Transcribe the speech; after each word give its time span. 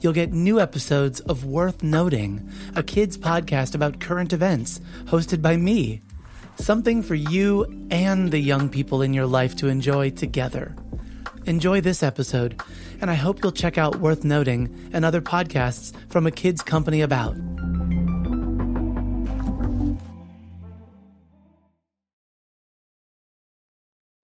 you'll 0.00 0.12
get 0.12 0.32
new 0.32 0.60
episodes 0.60 1.20
of 1.20 1.44
Worth 1.44 1.82
Noting, 1.82 2.48
a 2.74 2.82
kids 2.82 3.16
podcast 3.16 3.74
about 3.74 4.00
current 4.00 4.32
events, 4.32 4.80
hosted 5.04 5.42
by 5.42 5.56
me. 5.56 6.02
Something 6.56 7.02
for 7.02 7.14
you 7.14 7.64
and 7.90 8.30
the 8.30 8.38
young 8.38 8.68
people 8.68 9.02
in 9.02 9.12
your 9.12 9.26
life 9.26 9.56
to 9.56 9.68
enjoy 9.68 10.10
together. 10.10 10.74
Enjoy 11.44 11.80
this 11.80 12.02
episode, 12.02 12.60
and 13.00 13.10
I 13.10 13.14
hope 13.14 13.42
you'll 13.42 13.52
check 13.52 13.78
out 13.78 14.00
Worth 14.00 14.24
Noting 14.24 14.90
and 14.92 15.04
other 15.04 15.20
podcasts 15.20 15.94
from 16.10 16.26
a 16.26 16.30
kids 16.30 16.62
company 16.62 17.02
about. 17.02 17.36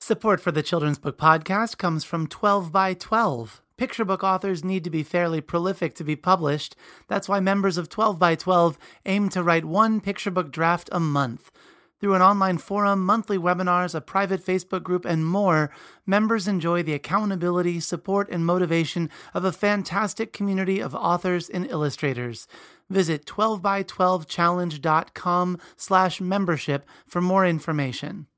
Support 0.00 0.40
for 0.40 0.50
the 0.50 0.64
Children's 0.64 0.98
Book 0.98 1.16
Podcast 1.16 1.78
comes 1.78 2.02
from 2.02 2.26
12 2.26 2.72
by 2.72 2.92
12. 2.92 3.62
Picture 3.82 4.04
book 4.04 4.22
authors 4.22 4.62
need 4.62 4.84
to 4.84 4.90
be 4.90 5.02
fairly 5.02 5.40
prolific 5.40 5.96
to 5.96 6.04
be 6.04 6.14
published. 6.14 6.76
That's 7.08 7.28
why 7.28 7.40
members 7.40 7.76
of 7.76 7.88
12 7.88 8.16
by 8.16 8.36
12 8.36 8.78
aim 9.06 9.28
to 9.30 9.42
write 9.42 9.64
one 9.64 10.00
picture 10.00 10.30
book 10.30 10.52
draft 10.52 10.88
a 10.92 11.00
month. 11.00 11.50
Through 11.98 12.14
an 12.14 12.22
online 12.22 12.58
forum, 12.58 13.04
monthly 13.04 13.38
webinars, 13.38 13.96
a 13.96 14.00
private 14.00 14.40
Facebook 14.40 14.84
group, 14.84 15.04
and 15.04 15.26
more, 15.26 15.72
members 16.06 16.46
enjoy 16.46 16.84
the 16.84 16.94
accountability, 16.94 17.80
support, 17.80 18.28
and 18.30 18.46
motivation 18.46 19.10
of 19.34 19.44
a 19.44 19.50
fantastic 19.50 20.32
community 20.32 20.78
of 20.78 20.94
authors 20.94 21.50
and 21.50 21.66
illustrators. 21.66 22.46
Visit 22.88 23.26
12by12challenge.com 23.26 25.58
slash 25.76 26.20
membership 26.20 26.86
for 27.04 27.20
more 27.20 27.44
information. 27.44 28.28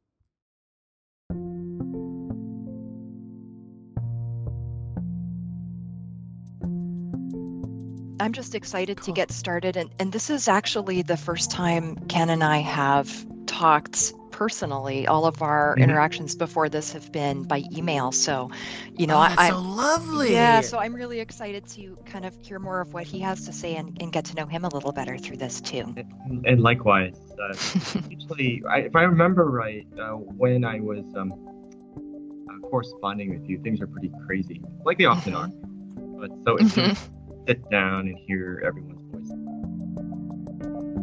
I'm 8.21 8.33
just 8.33 8.55
excited 8.55 8.99
cool. 8.99 9.07
to 9.07 9.13
get 9.13 9.31
started. 9.33 9.77
And, 9.77 9.91
and 9.99 10.13
this 10.13 10.31
is 10.31 10.49
actually 10.49 11.03
the 11.03 11.17
first 11.17 11.51
time 11.51 11.97
Ken 12.09 12.31
and 12.31 12.45
I 12.45 12.59
have 12.59 13.27
talked 13.47 14.13
personally. 14.31 15.07
All 15.07 15.27
of 15.27 15.43
our 15.43 15.75
mm-hmm. 15.75 15.85
interactions 15.85 16.35
before 16.35 16.69
this 16.69 16.93
have 16.93 17.13
been 17.13 17.45
by 17.45 17.63
email. 17.73 18.13
So, 18.13 18.51
you 18.97 19.07
know, 19.07 19.17
oh, 19.17 19.35
I, 19.39 19.51
so 19.51 19.61
lovely. 19.61 20.33
Yeah. 20.33 20.61
So 20.61 20.79
I'm 20.79 20.95
really 20.95 21.21
excited 21.21 21.67
to 21.71 21.97
kind 22.05 22.25
of 22.25 22.37
hear 22.43 22.59
more 22.59 22.81
of 22.81 22.93
what 22.95 23.05
he 23.05 23.21
has 23.21 23.47
to 23.47 23.53
say 23.53 23.77
and, 23.77 23.97
and 24.01 24.13
get 24.13 24.25
to 24.27 24.35
know 24.35 24.47
him 24.47 24.65
a 24.65 24.69
little 24.69 24.93
better 24.93 25.19
through 25.19 25.37
this 25.37 25.61
too. 25.61 25.95
And, 25.97 26.47
and 26.47 26.61
likewise, 26.63 27.17
uh, 27.41 27.55
usually, 28.11 28.63
I, 28.69 28.79
if 28.79 28.97
I 28.97 29.03
remember 29.03 29.51
right, 29.51 29.87
uh, 29.99 30.13
when 30.13 30.65
I 30.65 30.81
was 30.81 31.05
um, 31.17 31.33
uh, 32.51 32.59
corresponding 32.69 33.31
with 33.31 33.49
you, 33.49 33.61
things 33.63 33.81
are 33.81 33.87
pretty 33.87 34.11
crazy, 34.27 34.61
like 34.85 34.99
they 34.99 35.05
often 35.05 35.35
are. 35.35 35.49
But 35.49 36.31
so 36.45 36.57
it's 36.57 36.75
mm-hmm 36.75 37.21
sit 37.47 37.69
down 37.71 38.07
and 38.09 38.19
hear 38.19 38.63
everyone's 38.65 39.01
voice. 39.13 39.31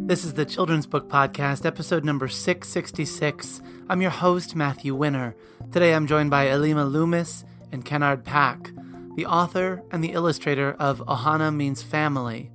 This 0.07 0.25
is 0.25 0.33
the 0.33 0.45
Children's 0.45 0.87
Book 0.87 1.07
Podcast, 1.07 1.65
episode 1.65 2.03
number 2.03 2.27
666. 2.27 3.61
I'm 3.89 4.01
your 4.01 4.09
host, 4.09 4.55
Matthew 4.55 4.95
Winner. 4.95 5.35
Today 5.71 5.93
I'm 5.93 6.07
joined 6.07 6.31
by 6.31 6.47
Ilima 6.47 6.91
Loomis 6.91 7.45
and 7.71 7.85
Kenard 7.85 8.23
Pak, 8.23 8.71
the 9.15 9.27
author 9.27 9.83
and 9.91 10.03
the 10.03 10.13
illustrator 10.13 10.75
of 10.79 11.05
Ohana 11.05 11.55
Means 11.55 11.83
Family. 11.83 12.49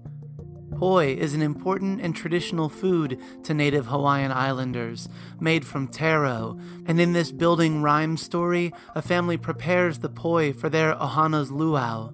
Poi 0.77 1.15
is 1.15 1.33
an 1.33 1.43
important 1.43 2.01
and 2.01 2.15
traditional 2.15 2.69
food 2.69 3.21
to 3.45 3.55
native 3.55 3.87
Hawaiian 3.87 4.33
islanders, 4.33 5.09
made 5.39 5.65
from 5.65 5.87
taro. 5.87 6.59
And 6.87 7.01
in 7.01 7.13
this 7.13 7.31
building 7.31 7.83
rhyme 7.83 8.17
story, 8.17 8.73
a 8.97 9.01
family 9.01 9.37
prepares 9.37 10.01
the 10.01 10.09
poi 10.09 10.53
for 10.53 10.69
their 10.69 10.95
Ohana's 10.97 11.53
luau. 11.53 12.11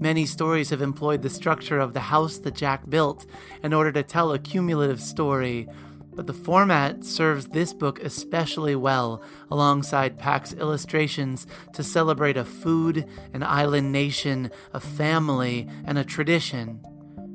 Many 0.00 0.26
stories 0.26 0.70
have 0.70 0.80
employed 0.80 1.22
the 1.22 1.30
structure 1.30 1.80
of 1.80 1.92
the 1.92 1.98
house 2.00 2.38
that 2.38 2.54
Jack 2.54 2.88
built 2.88 3.26
in 3.64 3.72
order 3.72 3.90
to 3.90 4.04
tell 4.04 4.30
a 4.32 4.38
cumulative 4.38 5.00
story, 5.00 5.66
but 6.14 6.28
the 6.28 6.32
format 6.32 7.04
serves 7.04 7.46
this 7.46 7.72
book 7.72 8.00
especially 8.04 8.76
well 8.76 9.20
alongside 9.50 10.16
Pak's 10.16 10.52
illustrations 10.52 11.48
to 11.72 11.82
celebrate 11.82 12.36
a 12.36 12.44
food, 12.44 13.08
an 13.34 13.42
island 13.42 13.90
nation, 13.90 14.52
a 14.72 14.78
family, 14.78 15.68
and 15.84 15.98
a 15.98 16.04
tradition. 16.04 16.80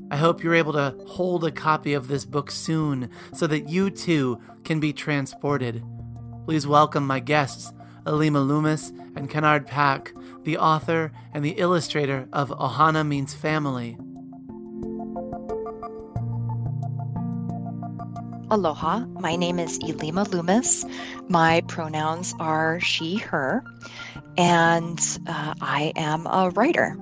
I 0.09 0.15
hope 0.15 0.41
you're 0.41 0.55
able 0.55 0.73
to 0.73 0.95
hold 1.05 1.43
a 1.43 1.51
copy 1.51 1.93
of 1.93 2.07
this 2.07 2.23
book 2.23 2.49
soon 2.49 3.09
so 3.33 3.45
that 3.47 3.67
you 3.67 3.89
too 3.89 4.39
can 4.63 4.79
be 4.79 4.93
transported. 4.93 5.83
Please 6.45 6.65
welcome 6.65 7.05
my 7.05 7.19
guests, 7.19 7.73
Ilima 8.05 8.45
Loomis 8.45 8.91
and 9.15 9.29
Kenard 9.29 9.65
Pak 9.65 10.13
the 10.43 10.57
author 10.57 11.11
and 11.33 11.43
the 11.43 11.51
illustrator 11.51 12.27
of 12.33 12.49
Ohana 12.49 13.07
Means 13.07 13.33
Family. 13.33 13.97
Aloha, 18.49 19.05
my 19.19 19.35
name 19.35 19.57
is 19.57 19.79
Ilima 19.79 20.29
Loomis. 20.31 20.85
My 21.27 21.61
pronouns 21.67 22.35
are 22.39 22.79
she, 22.79 23.17
her, 23.17 23.63
and 24.37 24.99
uh, 25.25 25.55
I 25.59 25.91
am 25.95 26.27
a 26.27 26.51
writer. 26.51 26.95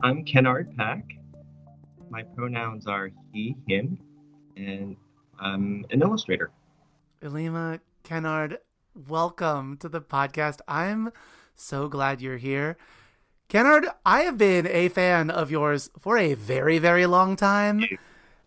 I'm 0.00 0.24
Kenard 0.24 0.74
Pak. 0.76 1.04
My 2.08 2.22
pronouns 2.22 2.86
are 2.86 3.10
he, 3.32 3.56
him, 3.68 3.98
and 4.56 4.96
I'm 5.38 5.84
an 5.90 6.00
illustrator. 6.00 6.50
Ilima, 7.22 7.80
Kenard, 8.04 8.58
welcome 8.94 9.76
to 9.78 9.88
the 9.88 10.00
podcast. 10.00 10.60
I'm 10.68 11.12
so 11.54 11.88
glad 11.88 12.20
you're 12.20 12.36
here. 12.36 12.76
Kenard, 13.48 13.86
I 14.06 14.22
have 14.22 14.38
been 14.38 14.66
a 14.66 14.88
fan 14.88 15.30
of 15.30 15.50
yours 15.50 15.90
for 15.98 16.16
a 16.16 16.34
very, 16.34 16.78
very 16.78 17.06
long 17.06 17.36
time. 17.36 17.84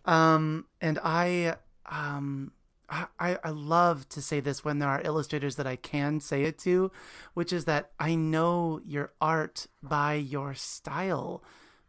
Um, 0.04 0.66
and 0.80 0.98
I, 1.04 1.56
um, 1.86 2.52
I, 2.88 3.38
I 3.44 3.50
love 3.50 4.08
to 4.10 4.22
say 4.22 4.40
this 4.40 4.64
when 4.64 4.78
there 4.78 4.88
are 4.88 5.02
illustrators 5.04 5.56
that 5.56 5.66
I 5.66 5.76
can 5.76 6.20
say 6.20 6.44
it 6.44 6.58
to, 6.60 6.90
which 7.34 7.52
is 7.52 7.66
that 7.66 7.90
I 8.00 8.14
know 8.14 8.80
your 8.84 9.12
art 9.20 9.66
by 9.82 10.14
your 10.14 10.54
style, 10.54 11.42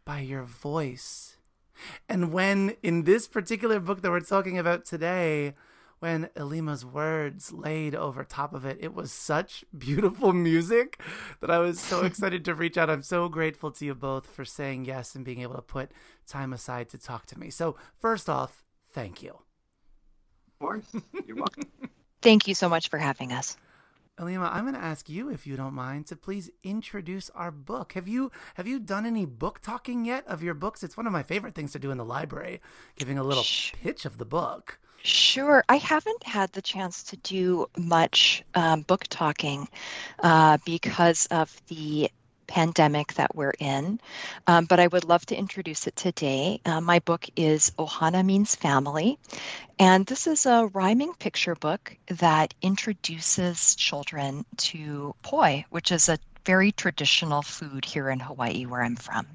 by 0.04 0.20
your 0.20 0.44
voice. 0.44 1.38
And 2.08 2.32
when 2.32 2.76
in 2.82 3.04
this 3.04 3.26
particular 3.26 3.80
book 3.80 4.02
that 4.02 4.10
we're 4.10 4.20
talking 4.20 4.58
about 4.58 4.84
today, 4.84 5.54
when 6.00 6.28
Ilima's 6.34 6.84
words 6.84 7.52
laid 7.52 7.94
over 7.94 8.24
top 8.24 8.54
of 8.54 8.64
it. 8.64 8.78
It 8.80 8.94
was 8.94 9.12
such 9.12 9.64
beautiful 9.76 10.32
music 10.32 11.00
that 11.40 11.50
I 11.50 11.58
was 11.58 11.78
so 11.78 12.00
excited 12.04 12.44
to 12.46 12.54
reach 12.54 12.76
out. 12.76 12.90
I'm 12.90 13.02
so 13.02 13.28
grateful 13.28 13.70
to 13.72 13.84
you 13.84 13.94
both 13.94 14.26
for 14.26 14.44
saying 14.44 14.86
yes 14.86 15.14
and 15.14 15.24
being 15.24 15.42
able 15.42 15.56
to 15.56 15.62
put 15.62 15.92
time 16.26 16.52
aside 16.52 16.88
to 16.90 16.98
talk 16.98 17.26
to 17.26 17.38
me. 17.38 17.50
So, 17.50 17.76
first 18.00 18.28
off, 18.28 18.64
thank 18.92 19.22
you. 19.22 19.30
Of 19.30 20.58
course. 20.58 20.86
You're 21.26 21.36
welcome. 21.36 21.64
thank 22.22 22.48
you 22.48 22.54
so 22.54 22.68
much 22.68 22.88
for 22.88 22.98
having 22.98 23.32
us. 23.32 23.56
Ilima, 24.18 24.52
I'm 24.52 24.64
going 24.64 24.74
to 24.74 24.80
ask 24.80 25.08
you, 25.08 25.30
if 25.30 25.46
you 25.46 25.56
don't 25.56 25.72
mind, 25.72 26.06
to 26.08 26.16
please 26.16 26.50
introduce 26.62 27.30
our 27.30 27.50
book. 27.50 27.94
Have 27.94 28.06
you 28.06 28.30
have 28.54 28.66
you 28.66 28.78
done 28.78 29.06
any 29.06 29.24
book 29.24 29.60
talking 29.60 30.04
yet 30.04 30.26
of 30.26 30.42
your 30.42 30.52
books? 30.52 30.82
It's 30.82 30.96
one 30.96 31.06
of 31.06 31.12
my 31.12 31.22
favorite 31.22 31.54
things 31.54 31.72
to 31.72 31.78
do 31.78 31.90
in 31.90 31.96
the 31.96 32.04
library, 32.04 32.60
giving 32.96 33.16
a 33.16 33.22
little 33.22 33.42
Shh. 33.42 33.72
pitch 33.72 34.04
of 34.04 34.18
the 34.18 34.26
book. 34.26 34.78
Sure. 35.02 35.64
I 35.68 35.76
haven't 35.76 36.24
had 36.24 36.52
the 36.52 36.62
chance 36.62 37.04
to 37.04 37.16
do 37.16 37.66
much 37.76 38.42
um, 38.54 38.82
book 38.82 39.06
talking 39.08 39.68
uh, 40.18 40.58
because 40.64 41.26
of 41.26 41.54
the 41.68 42.10
pandemic 42.46 43.14
that 43.14 43.34
we're 43.34 43.54
in, 43.60 44.00
um, 44.46 44.64
but 44.66 44.80
I 44.80 44.88
would 44.88 45.04
love 45.04 45.24
to 45.26 45.36
introduce 45.36 45.86
it 45.86 45.94
today. 45.96 46.60
Uh, 46.66 46.80
my 46.80 46.98
book 46.98 47.24
is 47.36 47.70
Ohana 47.78 48.24
Means 48.24 48.56
Family, 48.56 49.18
and 49.78 50.04
this 50.04 50.26
is 50.26 50.46
a 50.46 50.68
rhyming 50.74 51.14
picture 51.14 51.54
book 51.54 51.96
that 52.08 52.52
introduces 52.60 53.76
children 53.76 54.44
to 54.56 55.14
poi, 55.22 55.64
which 55.70 55.92
is 55.92 56.08
a 56.08 56.18
very 56.44 56.72
traditional 56.72 57.42
food 57.42 57.84
here 57.84 58.10
in 58.10 58.18
Hawaii, 58.18 58.66
where 58.66 58.82
I'm 58.82 58.96
from. 58.96 59.26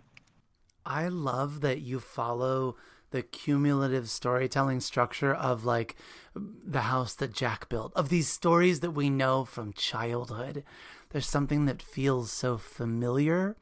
I 0.85 1.07
love 1.07 1.62
that 1.62 1.81
you 1.81 2.00
follow 2.00 2.75
the 3.15 3.23
cumulative 3.23 4.09
storytelling 4.09 4.81
structure 4.81 5.33
of 5.33 5.63
like 5.63 5.95
the 6.35 6.81
house 6.81 7.15
that 7.15 7.31
Jack 7.31 7.69
built, 7.69 7.94
of 7.95 8.09
these 8.09 8.27
stories 8.27 8.81
that 8.81 8.91
we 8.91 9.09
know 9.09 9.45
from 9.45 9.71
childhood. 9.71 10.65
There's 11.12 11.25
something 11.25 11.63
that 11.63 11.81
feels 11.81 12.29
so 12.29 12.57
familiar 12.57 13.56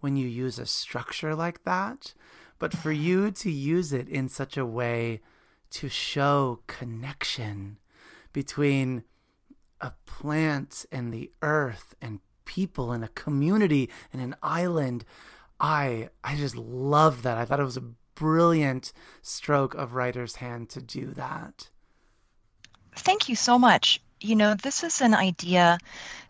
when 0.00 0.16
you 0.16 0.26
use 0.26 0.58
a 0.58 0.66
structure 0.66 1.36
like 1.36 1.62
that. 1.62 2.14
But 2.58 2.72
for 2.72 2.90
you 2.90 3.30
to 3.30 3.48
use 3.48 3.92
it 3.92 4.08
in 4.08 4.28
such 4.28 4.56
a 4.56 4.66
way 4.66 5.20
to 5.70 5.88
show 5.88 6.62
connection 6.66 7.78
between 8.32 9.04
a 9.80 9.92
plant 10.04 10.84
and 10.90 11.14
the 11.14 11.30
earth 11.42 11.94
and 12.02 12.18
people 12.44 12.90
and 12.90 13.04
a 13.04 13.08
community 13.08 13.88
and 14.12 14.20
an 14.20 14.34
island, 14.42 15.04
I 15.60 16.08
I 16.24 16.34
just 16.34 16.56
love 16.56 17.22
that. 17.22 17.38
I 17.38 17.44
thought 17.44 17.60
it 17.60 17.64
was 17.64 17.76
a 17.76 17.84
brilliant 18.16 18.92
stroke 19.22 19.74
of 19.74 19.94
writer's 19.94 20.36
hand 20.36 20.68
to 20.70 20.82
do 20.82 21.12
that. 21.12 21.70
Thank 22.96 23.28
you 23.28 23.36
so 23.36 23.58
much. 23.58 24.00
You 24.20 24.34
know, 24.34 24.54
this 24.54 24.82
is 24.82 25.00
an 25.00 25.14
idea 25.14 25.78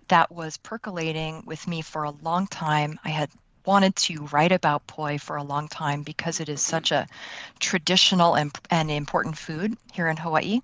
that 0.09 0.31
was 0.31 0.59
percolating 0.59 1.45
with 1.47 1.67
me 1.67 1.81
for 1.81 2.05
a 2.05 2.11
long 2.11 2.47
time. 2.47 3.01
I 3.05 3.09
had 3.09 3.31
wanted 3.65 3.97
to 3.97 4.27
write 4.27 4.53
about 4.53 4.87
poi 4.87 5.19
for 5.19 5.37
a 5.37 5.43
long 5.43 5.67
time 5.69 6.03
because 6.03 6.41
it 6.41 6.49
is 6.49 6.61
such 6.61 6.93
a 6.93 7.07
traditional 7.59 8.35
and, 8.35 8.57
and 8.71 8.91
important 8.91 9.37
food 9.37 9.77
here 9.93 10.09
in 10.09 10.17
Hawaii 10.17 10.61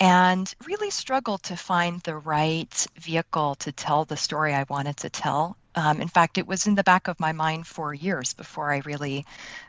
and 0.00 0.52
really 0.66 0.90
struggled 0.90 1.42
to 1.44 1.56
find 1.56 2.00
the 2.00 2.16
right 2.16 2.86
vehicle 2.98 3.54
to 3.56 3.70
tell 3.70 4.04
the 4.04 4.16
story 4.16 4.54
I 4.54 4.64
wanted 4.68 4.96
to 4.98 5.10
tell. 5.10 5.56
Um, 5.74 6.00
in 6.00 6.08
fact, 6.08 6.38
it 6.38 6.46
was 6.46 6.66
in 6.66 6.74
the 6.74 6.84
back 6.84 7.08
of 7.08 7.18
my 7.20 7.32
mind 7.32 7.66
for 7.66 7.94
years 7.94 8.34
before 8.34 8.72
I 8.72 8.78
really 8.84 9.26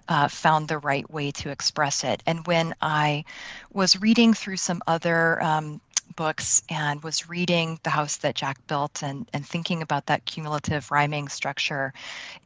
uh, 0.08 0.28
found 0.28 0.68
the 0.68 0.78
right 0.78 1.10
way 1.10 1.32
to 1.32 1.50
express 1.50 2.04
it. 2.04 2.22
And 2.26 2.46
when 2.46 2.76
I 2.82 3.26
was 3.72 4.00
reading 4.00 4.34
through 4.34 4.58
some 4.58 4.82
other 4.86 5.42
um, 5.42 5.82
books 6.16 6.64
and 6.70 7.02
was 7.04 7.30
reading 7.30 7.80
The 7.84 7.90
House 7.90 8.18
That 8.18 8.36
Jack 8.36 8.68
Built 8.68 9.02
and, 9.02 9.30
and 9.34 9.46
thinking 9.46 9.82
about 9.82 10.08
that 10.08 10.26
cumulative 10.26 10.92
rhyming 10.92 11.30
structure, 11.30 11.94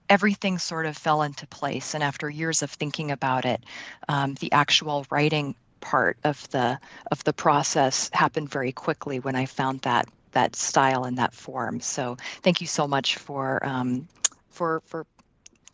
everything 0.10 0.58
sort 0.58 0.86
of 0.86 0.98
fell 0.98 1.22
into 1.22 1.48
place. 1.48 1.94
And 1.94 2.04
after 2.04 2.30
years 2.30 2.62
of 2.62 2.72
thinking 2.72 3.12
about 3.12 3.46
it, 3.46 3.64
um, 4.08 4.36
the 4.36 4.52
actual 4.52 5.06
writing 5.10 5.56
part 5.80 6.18
of 6.24 6.50
the 6.50 6.80
of 7.12 7.24
the 7.24 7.34
process 7.34 8.10
happened 8.12 8.50
very 8.50 8.72
quickly 8.72 9.20
when 9.20 9.36
I 9.36 9.46
found 9.46 9.82
that 9.82 10.08
that 10.38 10.56
style 10.56 11.04
and 11.04 11.18
that 11.18 11.34
form. 11.34 11.80
So 11.80 12.16
thank 12.44 12.62
you 12.62 12.68
so 12.68 12.88
much 12.88 13.16
for 13.16 13.66
um, 13.66 14.08
for 14.50 14.82
for 14.86 15.06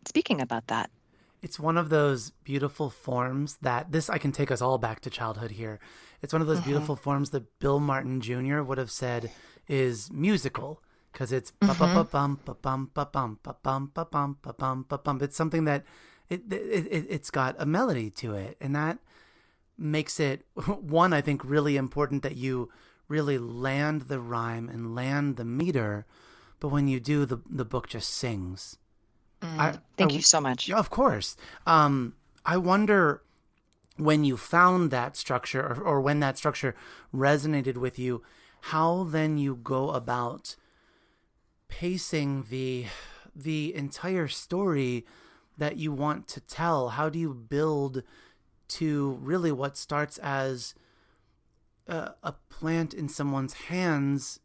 speaking 0.06 0.40
about 0.40 0.68
that. 0.68 0.90
It's 1.42 1.60
one 1.60 1.78
of 1.78 1.90
those 1.90 2.32
beautiful 2.46 2.90
forms 2.90 3.58
that 3.62 3.92
this 3.92 4.10
I 4.10 4.18
can 4.18 4.32
take 4.32 4.52
us 4.52 4.62
all 4.62 4.78
back 4.78 5.02
to 5.02 5.10
childhood 5.10 5.52
here. 5.52 5.82
It's 6.22 6.32
one 6.32 6.42
of 6.42 6.48
those 6.48 6.60
mm-hmm. 6.60 6.70
beautiful 6.70 6.96
forms 6.96 7.32
that 7.32 7.60
Bill 7.60 7.82
Martin 7.82 8.22
Jr. 8.22 8.62
would 8.62 8.78
have 8.78 8.90
said 8.90 9.32
is 9.68 10.10
musical 10.10 10.82
because 11.12 11.34
it's 11.34 11.52
it's 15.22 15.36
something 15.36 15.66
that 15.66 15.84
it, 16.30 16.42
it 16.52 17.06
it's 17.10 17.32
got 17.32 17.56
a 17.60 17.66
melody 17.66 18.10
to 18.10 18.34
it 18.34 18.56
and 18.62 18.74
that 18.74 18.98
makes 19.78 20.20
it 20.20 20.46
one 21.00 21.14
i 21.14 21.22
think 21.22 21.44
really 21.44 21.78
important 21.78 22.24
that 22.24 22.36
you 22.36 22.70
really 23.14 23.38
land 23.38 24.00
the 24.04 24.20
rhyme 24.20 24.68
and 24.74 24.96
land 24.96 25.38
the 25.38 25.46
meter, 25.46 26.06
but 26.60 26.70
when 26.70 26.88
you 26.88 27.00
do, 27.00 27.26
the 27.26 27.40
the 27.50 27.70
book 27.74 27.88
just 27.88 28.10
sings. 28.10 28.78
Mm, 29.42 29.60
I, 29.60 29.68
thank 29.98 30.12
I, 30.12 30.16
you 30.16 30.22
so 30.22 30.42
much. 30.42 30.68
Yeah, 30.68 30.80
of 30.80 30.90
course. 30.90 31.38
Um, 31.68 32.16
I 32.46 32.58
wonder 32.58 33.22
when 33.98 34.24
you 34.24 34.36
found 34.38 34.90
that 34.92 35.16
structure 35.16 35.62
or, 35.62 35.76
or 35.90 36.02
when 36.02 36.20
that 36.22 36.38
structure 36.38 36.76
resonated 37.14 37.78
with 37.78 38.00
you, 38.00 38.24
how 38.74 39.04
then 39.04 39.38
you 39.38 39.56
go 39.56 39.92
about 39.92 40.56
pacing 41.68 42.46
the 42.50 42.86
the 43.36 43.74
entire 43.76 44.28
story 44.28 45.06
that 45.58 45.78
you 45.78 45.92
want 45.92 46.28
to 46.28 46.40
tell. 46.40 46.90
How 46.90 47.10
do 47.10 47.20
you 47.20 47.34
build 47.34 48.04
to 48.80 49.20
really 49.22 49.52
what 49.52 49.78
starts 49.78 50.18
as 50.20 50.74
a, 51.88 52.12
a 52.24 52.34
plant 52.50 52.94
in 52.94 53.10
someone's 53.10 53.54
hands 53.54 54.40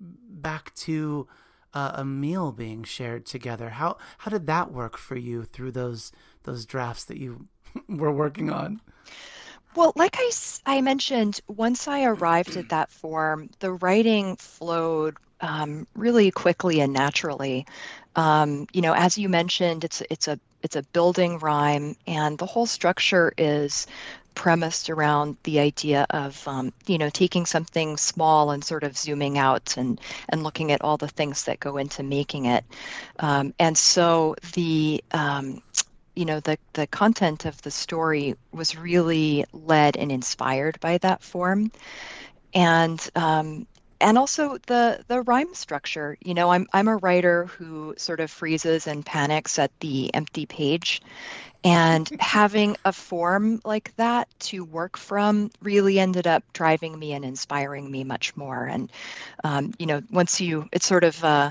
back 0.00 0.74
to 0.74 1.26
uh, 1.74 1.92
a 1.94 2.04
meal 2.04 2.52
being 2.52 2.84
shared 2.84 3.26
together. 3.26 3.70
How 3.70 3.98
how 4.18 4.30
did 4.30 4.46
that 4.46 4.72
work 4.72 4.96
for 4.96 5.16
you 5.16 5.44
through 5.44 5.72
those 5.72 6.12
those 6.44 6.64
drafts 6.64 7.04
that 7.04 7.18
you 7.18 7.48
were 7.88 8.12
working 8.12 8.50
on? 8.50 8.80
Well, 9.74 9.92
like 9.96 10.16
I, 10.18 10.30
I 10.66 10.80
mentioned, 10.80 11.40
once 11.46 11.86
I 11.86 12.04
arrived 12.04 12.56
at 12.56 12.70
that 12.70 12.90
form, 12.90 13.50
the 13.60 13.72
writing 13.72 14.36
flowed 14.36 15.18
um, 15.40 15.86
really 15.94 16.30
quickly 16.30 16.80
and 16.80 16.92
naturally. 16.92 17.66
Um, 18.16 18.66
you 18.72 18.80
know, 18.80 18.94
as 18.94 19.18
you 19.18 19.28
mentioned, 19.28 19.84
it's 19.84 20.02
it's 20.10 20.26
a 20.26 20.40
it's 20.62 20.74
a 20.74 20.82
building 20.82 21.38
rhyme, 21.38 21.96
and 22.06 22.38
the 22.38 22.46
whole 22.46 22.66
structure 22.66 23.32
is 23.38 23.86
premised 24.38 24.88
around 24.88 25.36
the 25.42 25.58
idea 25.58 26.06
of 26.10 26.46
um, 26.46 26.72
you 26.86 26.96
know 26.96 27.10
taking 27.10 27.44
something 27.44 27.96
small 27.96 28.52
and 28.52 28.64
sort 28.64 28.84
of 28.84 28.96
zooming 28.96 29.36
out 29.36 29.76
and 29.76 30.00
and 30.28 30.44
looking 30.44 30.70
at 30.70 30.80
all 30.80 30.96
the 30.96 31.08
things 31.08 31.44
that 31.44 31.60
go 31.60 31.76
into 31.76 32.02
making 32.02 32.46
it. 32.46 32.64
Um, 33.18 33.52
and 33.58 33.76
so 33.76 34.36
the 34.54 35.02
um, 35.10 35.60
you 36.14 36.24
know 36.24 36.38
the 36.40 36.56
the 36.74 36.86
content 36.86 37.44
of 37.46 37.60
the 37.62 37.72
story 37.72 38.36
was 38.52 38.76
really 38.76 39.44
led 39.52 39.96
and 39.96 40.12
inspired 40.12 40.78
by 40.80 40.98
that 40.98 41.22
form. 41.22 41.72
And 42.54 43.10
um, 43.16 43.66
and 44.00 44.16
also 44.16 44.58
the 44.68 45.04
the 45.08 45.22
rhyme 45.22 45.52
structure. 45.54 46.16
You 46.20 46.34
know 46.34 46.50
i'm 46.50 46.66
i'm 46.72 46.86
a 46.88 46.96
writer 46.96 47.46
who 47.46 47.94
sort 47.96 48.20
of 48.20 48.30
freezes 48.30 48.86
and 48.86 49.04
panics 49.04 49.58
at 49.58 49.72
the 49.80 50.14
empty 50.14 50.46
page 50.46 51.02
and 51.64 52.08
having 52.20 52.76
a 52.84 52.92
form 52.92 53.60
like 53.64 53.94
that 53.96 54.28
to 54.40 54.64
work 54.64 54.96
from 54.96 55.50
really 55.60 55.98
ended 55.98 56.26
up 56.26 56.44
driving 56.52 56.98
me 56.98 57.12
and 57.12 57.24
inspiring 57.24 57.90
me 57.90 58.04
much 58.04 58.36
more 58.36 58.64
and 58.64 58.90
um, 59.44 59.72
you 59.78 59.86
know 59.86 60.02
once 60.10 60.40
you 60.40 60.68
it's 60.72 60.86
sort 60.86 61.04
of 61.04 61.22
uh, 61.24 61.50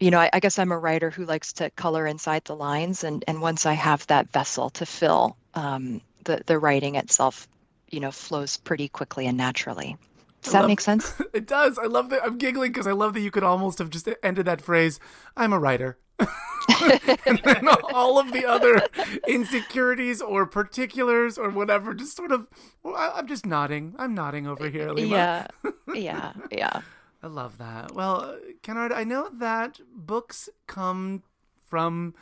you 0.00 0.10
know 0.10 0.18
I, 0.18 0.30
I, 0.32 0.40
guess 0.40 0.58
i'm 0.58 0.72
a 0.72 0.78
writer 0.78 1.10
who 1.10 1.24
likes 1.24 1.54
to 1.54 1.70
color 1.70 2.06
inside 2.06 2.44
the 2.44 2.56
lines 2.56 3.04
and 3.04 3.24
and 3.28 3.40
once 3.40 3.66
i 3.66 3.74
have 3.74 4.06
that 4.08 4.32
vessel 4.32 4.70
to 4.70 4.86
fill 4.86 5.36
um, 5.54 6.00
the 6.24 6.42
the 6.46 6.58
writing 6.58 6.96
itself 6.96 7.48
you 7.90 8.00
know 8.00 8.10
flows 8.10 8.56
pretty 8.56 8.88
quickly 8.88 9.26
and 9.26 9.36
naturally 9.36 9.96
does 10.42 10.52
that 10.52 10.60
love, 10.60 10.68
make 10.68 10.80
sense? 10.80 11.12
It 11.32 11.48
does. 11.48 11.76
I 11.76 11.86
love 11.86 12.10
that. 12.10 12.24
I'm 12.24 12.38
giggling 12.38 12.70
because 12.70 12.86
I 12.86 12.92
love 12.92 13.14
that 13.14 13.20
you 13.20 13.32
could 13.32 13.42
almost 13.42 13.80
have 13.80 13.90
just 13.90 14.08
ended 14.22 14.46
that 14.46 14.60
phrase. 14.60 15.00
I'm 15.36 15.52
a 15.52 15.58
writer. 15.58 15.98
and 17.26 17.40
then 17.44 17.68
all 17.92 18.18
of 18.18 18.32
the 18.32 18.44
other 18.44 18.86
insecurities 19.26 20.20
or 20.20 20.46
particulars 20.46 21.38
or 21.38 21.50
whatever, 21.50 21.94
just 21.94 22.16
sort 22.16 22.32
of, 22.32 22.48
I, 22.84 23.18
am 23.18 23.26
just 23.26 23.46
nodding. 23.46 23.94
I'm 23.98 24.14
nodding 24.14 24.46
over 24.46 24.68
here, 24.68 24.90
Lima. 24.90 25.08
Yeah, 25.08 25.70
yeah, 25.94 26.32
yeah. 26.50 26.80
I 27.22 27.26
love 27.28 27.58
that. 27.58 27.92
Well, 27.92 28.38
Kenard, 28.62 28.92
I 28.92 29.04
know 29.04 29.28
that 29.32 29.80
books 29.94 30.48
come 30.66 31.22
from 31.64 32.14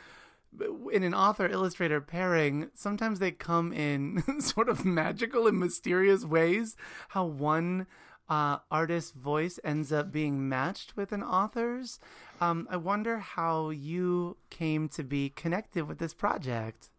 in 0.91 1.03
an 1.03 1.13
author 1.13 1.47
illustrator 1.47 1.99
pairing, 1.99 2.69
sometimes 2.73 3.19
they 3.19 3.31
come 3.31 3.73
in 3.73 4.23
sort 4.39 4.69
of 4.69 4.85
magical 4.85 5.47
and 5.47 5.59
mysterious 5.59 6.23
ways. 6.23 6.77
How 7.09 7.25
one 7.25 7.87
uh, 8.29 8.57
artist's 8.71 9.11
voice 9.11 9.59
ends 9.63 9.91
up 9.91 10.11
being 10.11 10.47
matched 10.49 10.95
with 10.95 11.11
an 11.11 11.23
author's. 11.23 11.99
Um, 12.41 12.67
I 12.69 12.77
wonder 12.77 13.19
how 13.19 13.69
you 13.69 14.37
came 14.49 14.89
to 14.89 15.03
be 15.03 15.29
connected 15.29 15.87
with 15.87 15.99
this 15.99 16.13
project. 16.13 16.89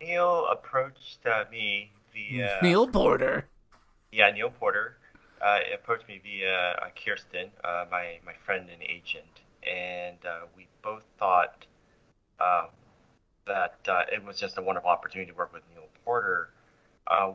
Neal 0.00 0.46
approached 0.50 1.24
uh, 1.24 1.44
me 1.50 1.92
via 2.12 2.58
Neal 2.62 2.88
Porter. 2.88 3.46
Yeah, 4.10 4.30
Neal 4.30 4.50
Porter 4.50 4.96
uh, 5.40 5.58
approached 5.72 6.08
me 6.08 6.20
via 6.22 6.76
uh, 6.82 6.88
Kirsten, 6.96 7.50
uh, 7.62 7.84
my 7.90 8.18
my 8.26 8.34
friend 8.44 8.68
and 8.72 8.82
agent, 8.82 9.42
and 9.62 10.18
uh, 10.26 10.46
we 10.56 10.66
both 10.82 11.04
thought 11.18 11.66
uh, 12.40 12.66
that 13.46 13.78
it 14.12 14.24
was 14.24 14.40
just 14.40 14.58
a 14.58 14.62
wonderful 14.62 14.90
opportunity 14.90 15.30
to 15.30 15.36
work 15.36 15.52
with 15.52 15.62
Neal 15.72 15.88
Porter. 16.04 16.50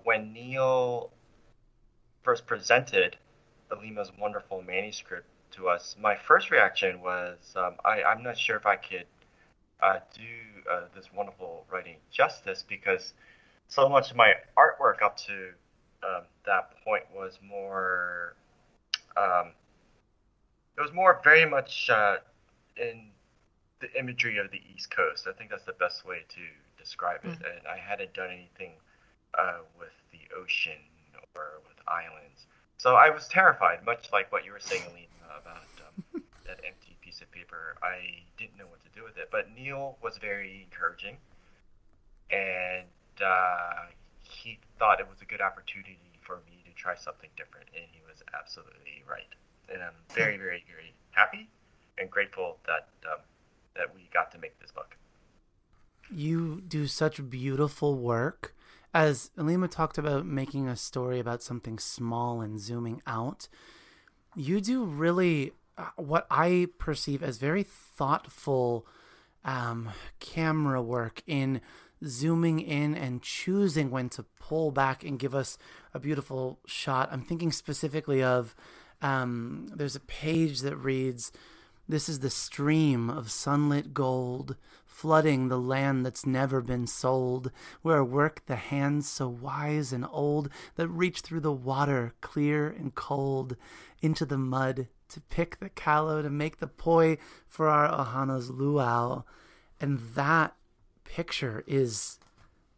when 0.04 0.34
Neal 0.34 1.12
first 2.24 2.46
presented 2.46 3.16
Ilima's 3.72 4.12
wonderful 4.20 4.62
manuscript 4.62 5.28
to 5.52 5.68
us, 5.70 5.96
my 6.00 6.16
first 6.16 6.52
reaction 6.52 7.02
was 7.02 7.38
um, 7.56 7.76
I, 7.86 8.02
am 8.12 8.24
not 8.24 8.38
sure 8.38 8.56
if 8.58 8.66
I 8.66 8.76
could 8.76 9.06
uh, 9.82 10.00
do 10.14 10.72
uh, 10.72 10.82
this 10.96 11.10
wonderful 11.14 11.66
writing 11.72 11.98
justice 12.12 12.64
because 12.68 13.14
so 13.68 13.90
much 13.90 14.12
of 14.12 14.18
my 14.18 14.34
artwork 14.58 15.02
up 15.02 15.18
to 15.18 15.50
um, 16.04 16.24
that 16.46 16.72
point 16.84 17.04
was 17.16 17.38
more. 17.42 18.36
Um, 19.16 19.52
it 20.78 20.82
was 20.82 20.94
more 20.94 21.20
very 21.24 21.46
much 21.46 21.90
uh, 21.90 22.18
in 22.76 23.10
the 23.80 23.92
imagery 24.00 24.38
of 24.38 24.52
the 24.52 24.62
East 24.76 24.92
Coast. 24.92 25.28
I 25.28 25.34
think 25.34 25.50
that's 25.50 25.66
the 25.66 25.74
best 25.74 26.06
way 26.06 26.24
to 26.30 26.42
describe 26.78 27.22
it, 27.24 27.40
Mm. 27.40 27.58
and 27.58 27.68
I 27.68 27.78
hadn't 27.78 28.14
done 28.14 28.30
anything 28.30 28.74
uh, 29.34 29.60
with 29.80 29.94
the 30.12 30.20
ocean 30.36 30.80
or 31.36 31.62
with 31.68 31.78
islands. 31.88 32.46
So 32.78 32.96
I 32.96 33.10
was 33.10 33.28
terrified, 33.28 33.84
much 33.84 34.12
like 34.12 34.32
what 34.32 34.46
you 34.46 34.52
were 34.52 34.60
saying, 34.60 34.84
Alina, 34.92 35.08
about 35.30 35.70
um, 35.84 36.24
that 36.46 36.60
empty 36.66 36.98
piece 37.02 37.22
of 37.22 37.32
paper. 37.32 37.76
I 37.84 38.24
didn't 38.38 38.58
know 38.58 38.68
what 38.68 38.84
to 38.84 38.92
do 38.96 39.04
with 39.04 39.18
it, 39.18 39.30
but 39.32 39.48
Neal 39.56 39.98
was 40.02 40.18
very 40.18 40.68
encouraging, 40.70 41.18
and 42.32 42.88
uh, 43.24 43.92
he 44.22 44.60
thought 44.80 45.00
it 45.00 45.08
was 45.10 45.22
a 45.22 45.26
good 45.26 45.42
opportunity 45.42 46.00
for 46.22 46.42
me 46.48 46.64
to 46.66 46.74
try 46.74 46.96
something 46.96 47.30
different, 47.38 47.68
and 47.76 47.86
he 47.92 48.02
was 48.08 48.22
absolutely 48.38 49.04
right. 49.10 49.32
And 49.72 49.84
I'm 49.84 49.96
very, 50.14 50.38
very, 50.38 50.64
very 50.68 50.94
happy 51.12 51.50
and 51.98 52.10
grateful 52.10 52.58
that 52.68 52.88
um, 53.06 53.20
that 53.76 53.94
we 53.94 54.10
got 54.14 54.32
to 54.32 54.38
make 54.38 54.60
this 54.60 54.72
book. 54.72 54.98
You 56.10 56.62
do 56.62 56.88
such 56.88 57.30
beautiful 57.30 57.96
work. 57.96 58.56
As 58.94 59.30
Ilima 59.38 59.70
talked 59.70 59.98
about 59.98 60.26
making 60.26 60.68
a 60.68 60.76
story 60.76 61.20
about 61.20 61.44
something 61.44 61.78
small 61.78 62.42
and 62.42 62.60
zooming 62.60 63.02
out, 63.06 63.48
you 64.36 64.62
do 64.62 64.84
really 64.84 65.52
uh, 65.78 65.86
what 65.96 66.28
I 66.30 66.68
perceive 66.78 67.24
as 67.24 67.38
very 67.38 67.64
thoughtful 67.64 68.86
um, 69.46 69.92
camera 70.20 70.82
work 70.82 71.22
in 71.28 71.62
zooming 72.06 72.60
in 72.60 72.96
and 72.96 73.22
choosing 73.22 73.90
when 73.90 74.10
to 74.10 74.24
pull 74.40 74.72
back 74.72 75.04
and 75.04 75.18
give 75.18 75.34
us 75.34 75.58
a 75.94 76.00
beautiful 76.00 76.60
shot. 76.66 77.10
I'm 77.12 77.24
thinking 77.24 77.52
specifically 77.52 78.22
of 78.22 78.56
um, 79.02 79.72
there's 79.76 79.96
a 79.96 80.02
page 80.02 80.62
that 80.62 80.76
reads, 80.78 81.32
This 81.88 82.10
is 82.10 82.20
the 82.20 82.30
stream 82.30 83.10
of 83.10 83.32
sunlit 83.32 83.94
gold 83.94 84.56
flooding 84.98 85.48
the 85.48 85.60
land 85.60 86.04
that's 86.04 86.26
never 86.26 86.60
been 86.60 86.88
sold, 86.88 87.52
where 87.84 88.04
work 88.04 88.44
the 88.48 88.56
hands 88.56 89.08
so 89.08 89.28
wise 89.28 89.94
and 89.94 90.04
old 90.10 90.50
that 90.76 90.88
reach 90.88 91.20
through 91.22 91.40
the 91.40 91.52
water 91.52 92.16
clear 92.20 92.68
and 92.68 92.96
cold 92.96 93.56
into 94.02 94.26
the 94.26 94.40
mud 94.40 94.88
to 95.08 95.22
pick 95.22 95.60
the 95.60 95.70
kalo 95.70 96.24
to 96.24 96.32
make 96.32 96.58
the 96.58 96.66
poi 96.66 97.16
for 97.48 97.68
our 97.70 97.88
ohana's 97.88 98.50
luau. 98.50 99.22
And 99.80 100.00
that 100.16 100.56
picture 101.04 101.64
is 101.68 102.18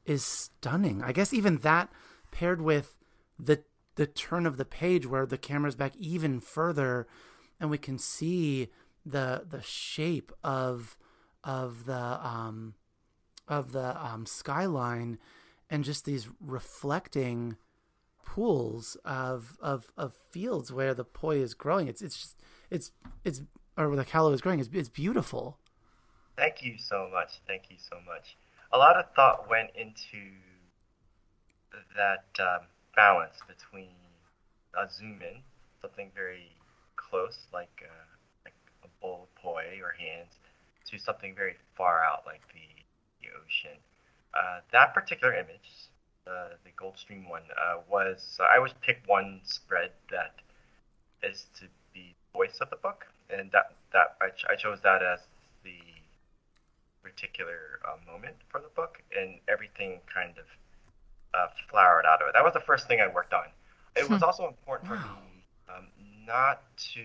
is 0.05 0.25
stunning. 0.25 1.01
I 1.01 1.13
guess 1.13 1.33
even 1.33 1.59
that 1.59 1.89
paired 2.31 2.61
with 2.61 2.97
the 3.39 3.63
the 3.95 4.07
turn 4.07 4.45
of 4.45 4.57
the 4.57 4.65
page 4.65 5.07
where 5.07 5.25
the 5.25 5.37
camera's 5.37 5.75
back 5.75 5.93
even 5.95 6.41
further 6.41 7.07
and 7.61 7.69
we 7.69 7.77
can 7.77 7.97
see 7.97 8.67
the 9.05 9.45
the 9.49 9.61
shape 9.61 10.33
of 10.43 10.97
of 11.43 11.85
the 11.85 11.93
um 11.93 12.73
of 13.47 13.71
the 13.71 14.05
um 14.05 14.25
skyline 14.25 15.17
and 15.69 15.83
just 15.83 16.05
these 16.05 16.27
reflecting 16.39 17.55
pools 18.25 18.97
of 19.05 19.57
of 19.61 19.91
of 19.97 20.13
fields 20.31 20.71
where 20.71 20.93
the 20.93 21.03
poi 21.03 21.37
is 21.37 21.53
growing 21.53 21.87
it's 21.87 22.01
it's 22.01 22.17
just 22.17 22.41
it's 22.69 22.91
it's 23.23 23.41
or 23.77 23.87
where 23.87 23.97
the 23.97 24.05
kalo 24.05 24.31
is 24.31 24.41
growing 24.41 24.59
it's, 24.59 24.69
it's 24.73 24.89
beautiful 24.89 25.57
Thank 26.39 26.63
you 26.63 26.77
so 26.79 27.09
much. 27.11 27.41
Thank 27.47 27.63
you 27.69 27.75
so 27.77 27.97
much. 28.07 28.37
A 28.71 28.77
lot 28.77 28.95
of 28.95 29.13
thought 29.13 29.49
went 29.49 29.71
into 29.75 30.31
that 31.97 32.23
um, 32.39 32.65
balance 32.95 33.35
between 33.45 33.91
a 34.79 34.87
zoom 34.89 35.19
in, 35.19 35.43
something 35.81 36.11
very 36.15 36.55
close, 36.95 37.37
like 37.51 37.83
uh, 37.83 38.07
like 38.45 38.55
a 38.85 38.87
bowl 39.01 39.27
of 39.27 39.35
poi 39.35 39.81
or 39.83 39.91
hands, 39.99 40.31
to 40.91 40.97
something 40.99 41.35
very 41.35 41.55
far 41.75 42.03
out, 42.03 42.23
like 42.25 42.41
the, 42.53 42.67
the 43.21 43.27
ocean. 43.43 43.77
Uh, 44.33 44.61
that 44.71 44.93
particular 44.93 45.33
image, 45.33 45.89
uh, 46.27 46.49
the 46.63 46.71
Goldstream 46.71 47.29
one, 47.29 47.43
uh, 47.57 47.79
was 47.89 48.37
I 48.39 48.57
always 48.57 48.73
pick 48.81 49.01
one 49.07 49.41
spread 49.43 49.91
that 50.11 50.33
is 51.23 51.47
to 51.59 51.65
be 51.93 52.15
the 52.33 52.37
voice 52.37 52.59
of 52.61 52.69
the 52.69 52.77
book, 52.77 53.05
and 53.29 53.51
that 53.51 53.71
that 53.93 54.15
I, 54.21 54.29
ch- 54.29 54.45
I 54.49 54.55
chose 54.55 54.79
that 54.83 55.01
as 55.03 55.19
the 55.63 55.79
particular 57.03 57.79
uh, 57.85 57.97
moment 58.11 58.35
for 58.49 58.59
the 58.61 58.69
book, 58.75 59.01
and 59.15 59.39
everything 59.47 59.99
kind 60.13 60.33
of 60.37 60.45
uh, 61.33 61.47
flowered 61.69 62.05
out 62.05 62.21
of 62.21 62.27
it. 62.29 62.33
That 62.33 62.43
was 62.43 62.53
the 62.53 62.59
first 62.65 62.87
thing 62.87 62.99
I 63.01 63.07
worked 63.07 63.33
on. 63.33 63.45
It 63.95 64.09
was 64.09 64.21
also 64.21 64.47
important 64.47 64.87
for 64.87 64.95
Wow. 64.95 65.03
me 65.03 65.45
um, 65.69 65.87
not 66.25 66.61
to. 66.93 67.03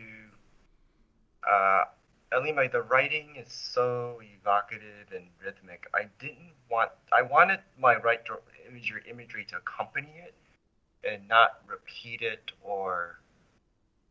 Uh, 2.34 2.40
Ilima, 2.40 2.70
the 2.70 2.82
writing 2.82 3.36
is 3.36 3.52
so 3.52 4.20
evocative 4.40 5.12
and 5.14 5.26
rhythmic. 5.44 5.86
I 5.94 6.06
didn't 6.18 6.52
want. 6.70 6.90
I 7.12 7.22
wanted 7.22 7.60
my 7.78 7.96
right 7.96 8.20
imagery 8.68 9.02
imagery 9.08 9.44
to 9.50 9.56
accompany 9.56 10.22
it, 10.24 10.34
and 11.08 11.26
not 11.28 11.60
repeat 11.68 12.22
it 12.22 12.52
or 12.62 13.20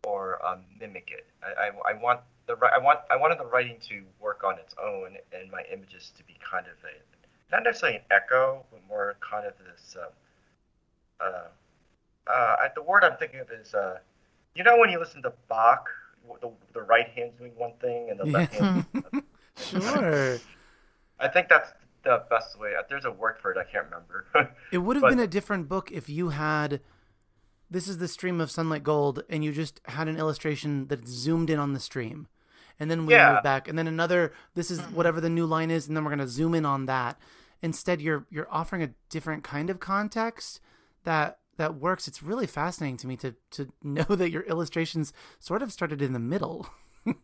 or 0.06 0.46
um, 0.46 0.62
mimic 0.80 1.12
it. 1.12 1.26
I, 1.44 1.68
I, 1.68 1.92
I 1.92 2.02
want 2.02 2.22
the 2.48 2.56
I 2.74 2.78
want 2.78 3.00
I 3.10 3.18
wanted 3.18 3.40
the 3.40 3.46
writing 3.46 3.78
to 3.90 4.04
work 4.20 4.44
on 4.44 4.58
its 4.60 4.76
own, 4.82 5.18
and 5.32 5.52
my 5.52 5.64
images 5.72 6.12
to 6.18 6.24
be 6.24 6.36
kind 6.40 6.66
of 6.68 6.74
a 6.84 7.54
not 7.54 7.64
necessarily 7.64 7.98
an 7.98 8.04
echo, 8.12 8.66
but 8.72 8.82
more 8.88 9.16
kind 9.20 9.46
of 9.46 9.54
this. 9.60 9.96
Um, 10.00 10.10
uh, 11.20 12.32
uh, 12.32 12.56
the 12.74 12.82
word 12.82 13.04
I'm 13.04 13.18
thinking 13.18 13.42
of 13.42 13.52
is, 13.52 13.74
uh, 13.74 14.00
you 14.56 14.64
know, 14.64 14.78
when 14.78 14.90
you 14.90 15.00
listen 15.00 15.22
to 15.24 15.34
Bach, 15.48 15.88
the, 16.42 16.52
the 16.74 16.82
right 16.82 17.08
hand's 17.16 17.38
doing 17.38 17.52
one 17.56 17.74
thing 17.82 18.08
and 18.10 18.20
the 18.20 18.26
left 18.26 18.54
Yeah. 18.56 18.84
hand. 18.84 18.86
sure 19.58 20.38
I 21.20 21.28
think 21.28 21.48
that's 21.48 21.72
the 22.04 22.24
best 22.30 22.60
way. 22.60 22.74
There's 22.90 23.06
a 23.06 23.12
word 23.12 23.38
for 23.42 23.52
it. 23.52 23.58
I 23.58 23.64
can't 23.64 23.86
remember. 23.86 24.26
It 24.72 24.80
would 24.80 24.96
have 24.98 25.02
But- 25.02 25.12
been 25.12 25.20
a 25.20 25.28
different 25.28 25.70
book 25.70 25.92
if 25.92 26.10
you 26.10 26.30
had 26.30 26.82
this 27.70 27.88
is 27.88 27.98
the 27.98 28.08
stream 28.08 28.40
of 28.42 28.52
sunlight 28.52 28.84
gold 28.84 29.24
and 29.30 29.44
you 29.44 29.52
just 29.52 29.80
had 29.86 30.08
an 30.08 30.18
illustration 30.18 30.88
that 30.90 31.08
zoomed 31.08 31.50
in 31.50 31.58
on 31.60 31.74
the 31.74 31.80
stream. 31.80 32.28
And 32.80 32.92
then 32.92 33.06
we 33.06 33.14
Yeah. 33.14 33.34
move 33.36 33.44
back 33.44 33.68
and 33.68 33.78
then 33.78 33.88
another 33.88 34.34
this 34.54 34.70
is 34.70 34.82
whatever 34.82 35.22
the 35.22 35.30
new 35.30 35.46
line 35.46 35.72
is 35.72 35.88
and 35.88 35.96
then 35.96 36.04
we're 36.04 36.10
going 36.12 36.20
to 36.20 36.28
zoom 36.28 36.54
in 36.56 36.66
on 36.66 36.86
that. 36.88 37.18
Instead 37.62 38.02
you're 38.02 38.26
you're 38.30 38.52
offering 38.52 38.84
a 38.84 38.90
different 39.10 39.44
kind 39.44 39.70
of 39.70 39.80
context 39.80 40.60
that 41.04 41.40
that 41.58 41.76
works. 41.76 42.08
It's 42.08 42.24
really 42.24 42.48
fascinating 42.48 42.98
to 42.98 43.08
me 43.08 43.16
to 43.18 43.36
to 43.52 43.72
know 43.84 44.04
that 44.04 44.32
your 44.32 44.44
illustrations 44.44 45.14
sort 45.40 45.62
of 45.62 45.72
started 45.72 46.02
in 46.02 46.14
the 46.14 46.20
middle. 46.20 46.68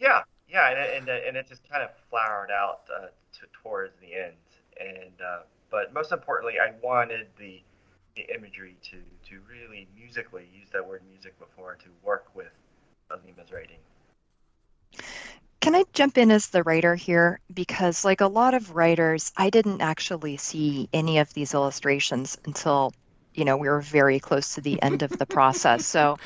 Yeah, 0.00 0.22
yeah, 0.48 0.70
and 0.70 0.78
it- 0.78 0.96
and 0.96 1.08
it- 1.08 1.24
and 1.28 1.36
it 1.36 1.46
just 1.48 1.68
kind 1.68 1.82
of 1.82 1.90
flowered 2.08 2.50
out 2.50 2.82
uh, 2.96 3.06
to, 3.32 3.40
towards 3.62 3.92
the 4.00 4.14
end. 4.14 4.36
And 4.80 5.20
uh, 5.20 5.40
but 5.70 5.92
most 5.92 6.12
importantly, 6.12 6.54
I 6.58 6.72
wanted 6.82 7.26
the 7.38 7.60
the 8.16 8.24
imagery 8.34 8.76
to 8.90 8.96
to 9.28 9.40
really 9.50 9.86
musically 9.94 10.48
use 10.54 10.68
that 10.72 10.86
word 10.86 11.02
music 11.10 11.38
before 11.38 11.76
to 11.82 11.88
work 12.02 12.26
with 12.34 12.52
Ilima's 13.10 13.52
writing. 13.52 13.78
Can 15.60 15.74
I 15.74 15.84
jump 15.92 16.16
in 16.16 16.30
as 16.30 16.48
the 16.48 16.62
writer 16.62 16.94
here? 16.94 17.40
Because, 17.52 18.04
like 18.04 18.20
a 18.20 18.28
lot 18.28 18.54
of 18.54 18.74
writers, 18.76 19.32
I 19.36 19.50
didn't 19.50 19.80
actually 19.82 20.36
see 20.36 20.88
any 20.92 21.18
of 21.18 21.34
these 21.34 21.52
illustrations 21.52 22.38
until, 22.46 22.92
you 23.38 23.44
know, 23.44 23.56
we 23.56 23.68
were 23.68 23.80
very 23.80 24.18
close 24.18 24.54
to 24.56 24.60
the 24.60 24.82
end 24.82 25.02
of 25.02 25.16
the 25.18 25.26
process. 25.26 25.86
So, 25.86 26.16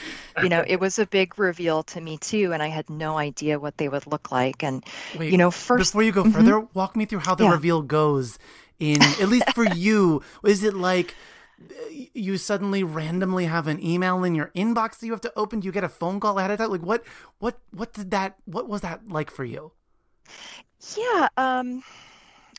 you 0.42 0.49
know, 0.49 0.64
it 0.66 0.81
was 0.81 0.99
a 0.99 1.07
big 1.07 1.38
reveal 1.38 1.83
to 1.85 2.00
me 2.00 2.16
too, 2.19 2.52
and 2.52 2.62
I 2.62 2.69
had 2.69 2.88
no 2.88 3.19
idea 3.19 3.61
what 3.61 3.76
they 3.76 3.88
would 3.88 4.07
look 4.07 4.33
like. 4.33 4.62
And, 4.64 4.83
Wait, 5.14 5.31
you 5.33 5.37
know, 5.38 5.50
first, 5.50 5.92
before 5.92 6.02
you 6.02 6.12
go 6.12 6.25
Mhm. 6.25 6.33
further, 6.33 6.61
walk 6.75 6.97
me 6.97 7.04
through 7.04 7.21
how 7.21 7.35
the 7.35 7.45
Yeah. 7.45 7.52
reveal 7.52 7.83
goes. 7.83 8.38
In 8.78 9.14
at 9.21 9.28
least 9.28 9.52
for 9.54 9.64
you, 9.85 10.23
is 10.45 10.64
it 10.64 10.75
like 10.75 11.14
uh, 11.61 11.75
you 12.14 12.37
suddenly 12.38 12.83
randomly 12.83 13.45
have 13.45 13.69
an 13.69 13.78
email 13.85 14.25
in 14.25 14.35
your 14.35 14.50
inbox 14.57 14.99
that 14.99 15.07
you 15.07 15.12
have 15.12 15.21
to 15.23 15.33
open? 15.37 15.61
Do 15.61 15.66
you 15.66 15.73
get 15.73 15.85
a 15.85 15.88
phone 15.88 16.19
call 16.19 16.38
ahead 16.38 16.50
of 16.50 16.59
time? 16.59 16.71
Like 16.71 16.83
what? 16.83 17.04
What? 17.38 17.61
What 17.71 17.92
did 17.92 18.11
that? 18.11 18.37
What 18.47 18.69
was 18.69 18.81
that 18.81 19.09
like 19.09 19.31
for 19.31 19.45
you? 19.45 19.73
Yeah, 20.97 21.28
um, 21.37 21.83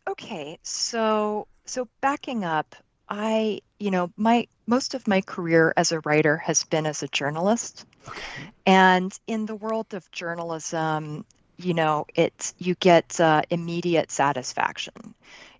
okay. 0.07 0.57
So 0.63 1.47
so 1.65 1.87
backing 2.01 2.43
up, 2.43 2.75
I, 3.09 3.61
you 3.79 3.91
know, 3.91 4.11
my 4.17 4.47
most 4.65 4.93
of 4.93 5.07
my 5.07 5.21
career 5.21 5.73
as 5.75 5.91
a 5.91 5.99
writer 6.01 6.37
has 6.37 6.63
been 6.63 6.85
as 6.85 7.03
a 7.03 7.07
journalist. 7.07 7.85
Okay. 8.07 8.21
And 8.65 9.17
in 9.27 9.45
the 9.45 9.55
world 9.55 9.93
of 9.93 10.09
journalism, 10.11 11.25
you 11.57 11.73
know, 11.73 12.05
it's 12.15 12.53
you 12.57 12.75
get 12.75 13.19
uh, 13.19 13.41
immediate 13.49 14.11
satisfaction. 14.11 15.13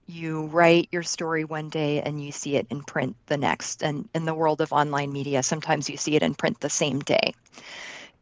You 0.06 0.46
write 0.48 0.90
your 0.92 1.04
story 1.04 1.46
one 1.46 1.70
day 1.70 2.02
and 2.02 2.24
you 2.24 2.32
see 2.32 2.56
it 2.56 2.68
in 2.70 2.84
print 2.84 3.16
the 3.28 3.38
next. 3.38 3.84
And 3.84 4.10
in 4.14 4.26
the 4.26 4.34
world 4.34 4.62
of 4.62 4.74
online 4.74 5.14
media, 5.14 5.44
sometimes 5.44 5.90
you 5.90 5.98
see 5.98 6.16
it 6.16 6.24
in 6.24 6.36
print 6.36 6.60
the 6.60 6.70
same 6.70 7.00
day. 7.00 7.34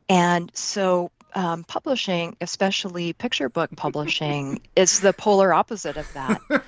And 0.07 0.51
so 0.53 1.11
um, 1.33 1.63
publishing, 1.63 2.35
especially 2.41 3.13
picture 3.13 3.49
book 3.49 3.69
publishing, 3.75 4.61
is 4.75 4.99
the 4.99 5.13
polar 5.13 5.53
opposite 5.53 5.97
of 5.97 6.11
that. 6.13 6.41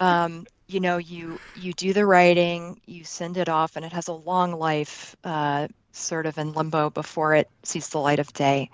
Um, 0.00 0.46
you 0.72 0.80
know, 0.80 0.96
you 0.96 1.38
you 1.60 1.72
do 1.72 1.92
the 1.92 2.06
writing, 2.06 2.80
you 2.86 3.04
send 3.04 3.36
it 3.36 3.48
off, 3.48 3.76
and 3.76 3.84
it 3.84 3.92
has 3.92 4.08
a 4.08 4.12
long 4.12 4.52
life, 4.52 5.16
uh, 5.24 5.68
sort 5.92 6.26
of 6.26 6.38
in 6.38 6.52
limbo 6.52 6.90
before 6.90 7.34
it 7.34 7.48
sees 7.62 7.88
the 7.88 7.98
light 7.98 8.18
of 8.18 8.32
day. 8.32 8.70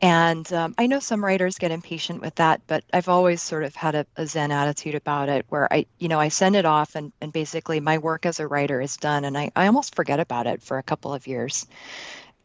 And 0.00 0.50
um, 0.52 0.74
I 0.78 0.86
know 0.86 1.00
some 1.00 1.24
writers 1.24 1.58
get 1.58 1.72
impatient 1.72 2.20
with 2.20 2.36
that, 2.36 2.60
but 2.68 2.84
I've 2.92 3.08
always 3.08 3.42
sort 3.42 3.64
of 3.64 3.74
had 3.74 3.96
a, 3.96 4.06
a, 4.16 4.26
Zen 4.28 4.52
attitude 4.52 4.94
about 4.94 5.28
it 5.28 5.44
where 5.48 5.72
I, 5.72 5.86
you 5.98 6.06
know, 6.06 6.20
I 6.20 6.28
send 6.28 6.54
it 6.54 6.64
off 6.64 6.94
and, 6.94 7.12
and 7.20 7.32
basically 7.32 7.80
my 7.80 7.98
work 7.98 8.24
as 8.24 8.38
a 8.38 8.46
writer 8.46 8.80
is 8.80 8.96
done 8.96 9.24
and 9.24 9.36
I, 9.36 9.50
I 9.56 9.66
almost 9.66 9.96
forget 9.96 10.20
about 10.20 10.46
it 10.46 10.62
for 10.62 10.78
a 10.78 10.84
couple 10.84 11.12
of 11.12 11.26
years. 11.26 11.66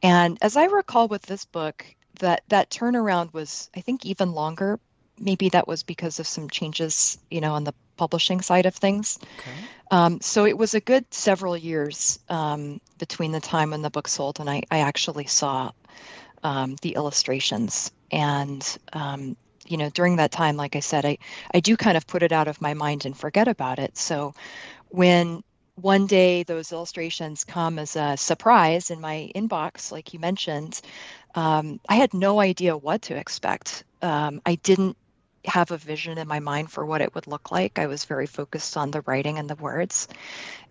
And 0.02 0.40
as 0.42 0.58
I 0.58 0.66
recall 0.66 1.08
with 1.08 1.22
this 1.22 1.46
book, 1.46 1.86
that 2.20 2.42
that 2.48 2.72
turnaround 2.72 3.34
was, 3.34 3.70
I 3.76 3.82
think, 3.82 4.04
even 4.06 4.34
longer. 4.34 4.80
Maybe 5.20 5.50
that 5.50 5.68
was 5.68 5.84
because 5.84 6.20
of 6.20 6.26
some 6.26 6.50
changes, 6.50 7.20
you 7.30 7.40
know, 7.40 7.54
on 7.54 7.66
the 7.66 7.74
publishing 7.98 8.42
side 8.42 8.66
of 8.66 8.76
things. 8.76 9.20
Okay. 9.40 9.52
Um, 9.92 10.22
so 10.22 10.46
it 10.46 10.58
was 10.58 10.74
a 10.74 10.80
good 10.80 11.06
several 11.14 11.56
years 11.56 12.20
um, 12.30 12.82
between 12.98 13.32
the 13.32 13.40
time 13.40 13.72
when 13.72 13.82
the 13.82 13.90
book 13.90 14.08
sold 14.08 14.40
and 14.40 14.50
I, 14.50 14.64
I 14.72 14.80
actually 14.80 15.28
saw 15.28 15.72
um, 16.44 16.76
the 16.82 16.96
illustrations. 16.96 17.92
And, 18.12 18.78
um, 18.92 19.38
you 19.68 19.78
know, 19.78 19.90
during 19.90 20.18
that 20.18 20.32
time, 20.32 20.58
like 20.58 20.76
I 20.76 20.82
said, 20.82 21.06
I, 21.06 21.18
I 21.54 21.60
do 21.60 21.78
kind 21.78 21.98
of 21.98 22.08
put 22.08 22.24
it 22.24 22.32
out 22.32 22.48
of 22.48 22.62
my 22.62 22.74
mind 22.74 23.06
and 23.06 23.16
forget 23.16 23.48
about 23.48 23.80
it. 23.80 23.98
So 23.98 24.34
when 24.90 25.44
one 25.76 26.06
day 26.06 26.44
those 26.44 26.72
illustrations 26.72 27.44
come 27.44 27.80
as 27.80 27.96
a 27.96 28.18
surprise 28.18 28.92
in 28.92 29.02
my 29.02 29.32
inbox, 29.36 29.92
like 29.92 30.14
you 30.14 30.20
mentioned, 30.20 30.80
um, 31.36 31.80
I 31.90 31.96
had 31.96 32.14
no 32.14 32.40
idea 32.40 32.78
what 32.78 33.04
to 33.04 33.16
expect. 33.16 33.84
Um, 34.02 34.42
I 34.46 34.56
didn't 34.56 34.98
have 35.46 35.72
a 35.72 35.78
vision 35.78 36.18
in 36.18 36.28
my 36.28 36.40
mind 36.40 36.72
for 36.72 36.86
what 36.86 37.02
it 37.02 37.14
would 37.16 37.28
look 37.28 37.52
like. 37.52 37.80
I 37.80 37.88
was 37.88 38.06
very 38.06 38.28
focused 38.28 38.78
on 38.78 38.92
the 38.92 39.02
writing 39.02 39.38
and 39.38 39.50
the 39.50 39.56
words. 39.56 40.08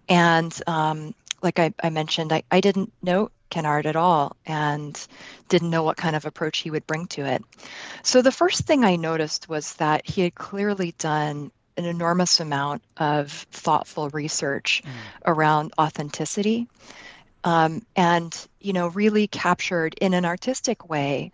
And 0.08 0.56
um, 0.66 1.14
like 1.42 1.58
I, 1.58 1.74
I 1.82 1.90
mentioned, 1.90 2.32
I, 2.32 2.42
I 2.50 2.60
didn't 2.60 2.92
know 3.02 3.30
Kenard 3.50 3.86
at 3.86 3.96
all 3.96 4.36
and 4.46 4.98
didn't 5.48 5.70
know 5.70 5.82
what 5.82 5.96
kind 5.96 6.16
of 6.16 6.24
approach 6.24 6.58
he 6.58 6.70
would 6.70 6.86
bring 6.86 7.06
to 7.08 7.24
it. 7.26 7.44
So 8.02 8.22
the 8.22 8.32
first 8.32 8.62
thing 8.66 8.84
I 8.84 8.96
noticed 8.96 9.48
was 9.48 9.74
that 9.74 10.06
he 10.06 10.22
had 10.22 10.34
clearly 10.34 10.94
done 10.98 11.50
an 11.76 11.84
enormous 11.84 12.40
amount 12.40 12.82
of 12.96 13.30
thoughtful 13.30 14.10
research 14.10 14.82
mm. 14.84 14.90
around 15.24 15.72
authenticity 15.78 16.68
um, 17.44 17.84
and 17.96 18.46
you 18.60 18.72
know 18.72 18.88
really 18.88 19.26
captured 19.26 19.94
in 20.00 20.14
an 20.14 20.24
artistic 20.24 20.88
way 20.88 21.32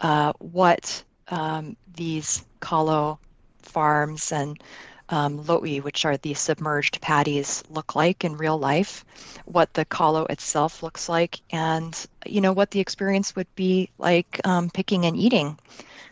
uh, 0.00 0.32
what 0.38 1.04
um, 1.28 1.76
these 1.94 2.44
kalo 2.60 3.18
farms 3.62 4.32
and 4.32 4.62
um, 5.08 5.44
lo'i, 5.44 5.82
which 5.82 6.04
are 6.04 6.16
the 6.16 6.34
submerged 6.34 7.00
paddies, 7.00 7.62
look 7.68 7.94
like 7.94 8.24
in 8.24 8.36
real 8.36 8.58
life, 8.58 9.04
what 9.44 9.72
the 9.74 9.84
kalo 9.84 10.24
itself 10.26 10.82
looks 10.82 11.08
like, 11.08 11.40
and 11.50 12.06
you 12.24 12.40
know 12.40 12.52
what 12.52 12.70
the 12.70 12.80
experience 12.80 13.36
would 13.36 13.52
be 13.54 13.90
like 13.98 14.40
um, 14.44 14.70
picking 14.70 15.04
and 15.04 15.16
eating 15.16 15.58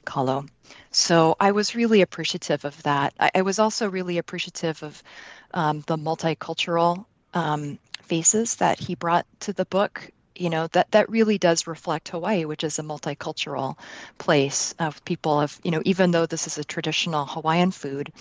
kalo. 0.05 0.45
So 0.91 1.37
I 1.41 1.53
was 1.53 1.75
really 1.75 2.03
appreciative 2.03 2.65
of 2.67 2.83
that. 2.83 3.15
I, 3.19 3.31
I 3.37 3.43
was 3.43 3.59
also 3.59 3.89
really 3.89 4.19
appreciative 4.19 4.83
of 4.83 5.03
um, 5.55 5.83
the 5.87 5.97
multicultural 5.97 7.07
um, 7.33 7.79
faces 8.03 8.57
that 8.57 8.79
he 8.79 8.95
brought 8.95 9.27
to 9.41 9.55
the 9.55 9.65
book 9.65 10.11
you 10.43 10.51
know 10.51 10.67
that 10.69 10.91
that 10.91 11.09
really 11.09 11.39
does 11.39 11.69
reflect 11.69 12.09
Hawaii, 12.09 12.45
which 12.45 12.65
is 12.65 12.81
a 12.81 12.83
multicultural 12.83 13.79
place 14.19 14.75
of 14.81 15.05
people 15.05 15.41
of 15.41 15.57
you 15.63 15.71
know 15.71 15.83
even 15.85 16.11
though 16.11 16.27
this 16.27 16.49
is 16.49 16.59
a 16.59 16.65
traditional 16.65 17.27
Hawaiian 17.27 17.71
food, 17.71 18.13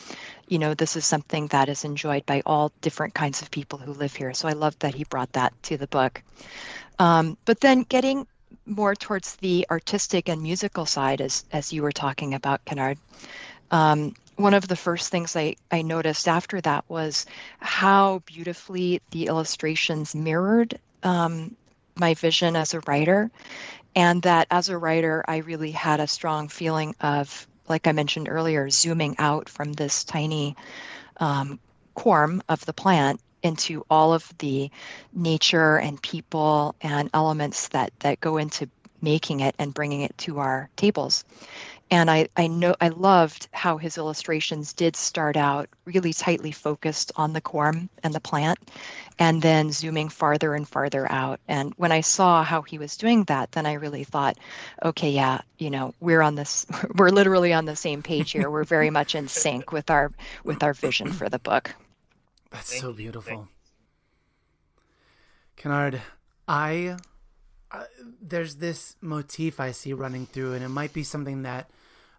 you 0.47 0.59
know 0.59 0.75
this 0.75 0.95
is 0.95 1.03
something 1.03 1.47
that 1.47 1.67
is 1.67 1.83
enjoyed 1.83 2.27
by 2.27 2.43
all 2.45 2.71
different 2.81 3.15
kinds 3.15 3.41
of 3.41 3.49
people 3.49 3.79
who 3.79 3.93
live 3.93 4.15
here. 4.15 4.35
So 4.35 4.47
I 4.47 4.53
love 4.53 4.77
that 4.79 4.93
he 4.93 5.03
brought 5.03 5.33
that 5.33 5.51
to 5.63 5.77
the 5.77 5.87
book. 5.87 6.21
Um, 6.99 7.37
but 7.45 7.59
then 7.59 7.81
getting 7.81 8.27
more 8.67 8.93
towards 8.93 9.37
the 9.37 9.65
artistic 9.71 10.29
and 10.29 10.43
musical 10.43 10.85
side, 10.85 11.21
as 11.21 11.43
as 11.51 11.73
you 11.73 11.81
were 11.81 11.91
talking 11.91 12.35
about, 12.35 12.63
Kenard. 12.65 12.99
Um, 13.71 14.13
one 14.35 14.53
of 14.53 14.67
the 14.67 14.75
first 14.75 15.09
things 15.09 15.35
I, 15.35 15.55
I 15.71 15.81
noticed 15.81 16.27
after 16.27 16.61
that 16.61 16.85
was 16.87 17.25
how 17.59 18.21
beautifully 18.25 19.01
the 19.09 19.25
illustrations 19.25 20.13
mirrored 20.13 20.79
um, 21.03 21.55
my 21.95 22.13
vision 22.13 22.55
as 22.55 22.73
a 22.73 22.81
writer. 22.87 23.31
And 23.95 24.21
that 24.23 24.47
as 24.49 24.69
a 24.69 24.77
writer, 24.77 25.23
I 25.27 25.37
really 25.37 25.71
had 25.71 25.99
a 25.99 26.07
strong 26.07 26.47
feeling 26.47 26.95
of, 27.01 27.47
like 27.67 27.87
I 27.87 27.91
mentioned 27.91 28.29
earlier, 28.29 28.69
zooming 28.69 29.15
out 29.19 29.49
from 29.49 29.73
this 29.73 30.03
tiny 30.03 30.55
um, 31.17 31.59
of 32.49 32.65
the 32.65 32.73
plant 32.73 33.19
into 33.43 33.85
all 33.89 34.13
of 34.13 34.31
the 34.37 34.69
nature 35.13 35.77
and 35.77 36.01
people 36.01 36.75
and 36.81 37.09
elements 37.13 37.69
that 37.69 37.91
that 37.99 38.19
go 38.19 38.37
into 38.37 38.69
making 39.01 39.39
it 39.39 39.55
and 39.57 39.73
bringing 39.73 40.01
it 40.01 40.17
to 40.17 40.39
our 40.39 40.69
tables 40.75 41.25
and 41.91 42.09
I, 42.09 42.29
I 42.37 42.47
know 42.47 42.73
I 42.79 42.87
loved 42.87 43.49
how 43.51 43.77
his 43.77 43.97
illustrations 43.97 44.71
did 44.71 44.95
start 44.95 45.35
out 45.35 45.69
really 45.85 46.13
tightly 46.13 46.53
focused 46.53 47.11
on 47.17 47.33
the 47.33 47.41
corm 47.41 47.89
and 48.01 48.13
the 48.13 48.21
plant 48.21 48.57
and 49.19 49.41
then 49.41 49.71
zooming 49.71 50.07
farther 50.07 50.55
and 50.55 50.67
farther 50.67 51.11
out. 51.11 51.39
And 51.47 51.73
when 51.75 51.91
i 51.91 52.01
saw 52.01 52.43
how 52.43 52.61
he 52.61 52.77
was 52.77 52.97
doing 52.97 53.25
that 53.25 53.51
then 53.51 53.65
i 53.65 53.73
really 53.73 54.03
thought 54.03 54.37
okay 54.83 55.11
yeah 55.11 55.41
you 55.57 55.69
know 55.69 55.93
we're 55.99 56.21
on 56.21 56.35
this 56.35 56.65
we're 56.95 57.09
literally 57.09 57.53
on 57.53 57.65
the 57.65 57.75
same 57.75 58.01
page 58.01 58.31
here. 58.31 58.49
We're 58.49 58.63
very 58.63 58.89
much 58.99 59.15
in 59.15 59.27
sync 59.27 59.71
with 59.71 59.89
our 59.89 60.11
with 60.43 60.63
our 60.63 60.73
vision 60.73 61.11
for 61.11 61.29
the 61.29 61.39
book. 61.39 61.75
That's 62.51 62.79
so 62.79 62.93
beautiful. 62.93 63.47
Kenard 65.57 66.01
i 66.47 66.97
uh, 67.71 67.85
there's 68.21 68.55
this 68.55 68.95
motif 68.99 69.59
I 69.59 69.71
see 69.71 69.93
running 69.93 70.25
through, 70.25 70.53
and 70.53 70.63
it 70.63 70.69
might 70.69 70.91
be 70.91 71.03
something 71.03 71.43
that 71.43 71.69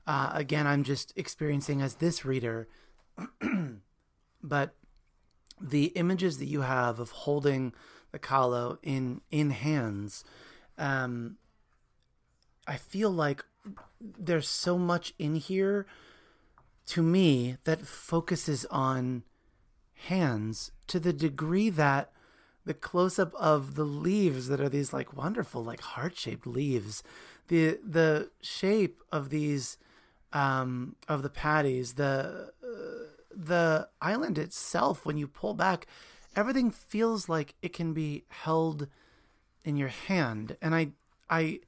uh, 0.06 0.30
again, 0.32 0.66
I'm 0.66 0.84
just 0.84 1.12
experiencing 1.16 1.80
as 1.80 1.96
this 1.96 2.24
reader, 2.24 2.68
but 4.42 4.74
the 5.60 5.86
images 5.86 6.38
that 6.38 6.46
you 6.46 6.62
have 6.62 6.98
of 6.98 7.10
holding 7.10 7.72
the 8.10 8.18
kalo 8.18 8.78
in 8.82 9.20
in 9.30 9.50
hands, 9.50 10.24
um, 10.76 11.36
I 12.66 12.76
feel 12.76 13.10
like 13.10 13.44
there's 14.00 14.48
so 14.48 14.76
much 14.76 15.14
in 15.18 15.36
here 15.36 15.86
to 16.86 17.02
me 17.02 17.56
that 17.64 17.86
focuses 17.86 18.64
on 18.66 19.22
hands 20.06 20.72
to 20.88 20.98
the 20.98 21.12
degree 21.12 21.70
that 21.70 22.10
the 22.64 22.74
close 22.74 23.18
up 23.18 23.32
of 23.34 23.76
the 23.76 23.84
leaves 23.84 24.48
that 24.48 24.60
are 24.60 24.68
these 24.68 24.92
like 24.92 25.16
wonderful 25.16 25.62
like 25.62 25.80
heart 25.80 26.16
shaped 26.16 26.46
leaves 26.46 27.02
the 27.48 27.78
the 27.84 28.30
shape 28.40 29.00
of 29.12 29.30
these 29.30 29.78
um, 30.32 30.96
of 31.08 31.22
the 31.22 31.30
paddies, 31.30 31.94
the 31.94 32.52
uh, 32.62 32.68
the 33.34 33.88
island 34.00 34.38
itself, 34.38 35.06
when 35.06 35.16
you 35.16 35.26
pull 35.26 35.54
back, 35.54 35.86
everything 36.36 36.70
feels 36.70 37.28
like 37.28 37.54
it 37.62 37.72
can 37.72 37.92
be 37.92 38.24
held 38.28 38.88
in 39.64 39.76
your 39.76 39.88
hand, 39.88 40.56
and 40.60 40.74
I 40.74 40.92
I 41.30 41.60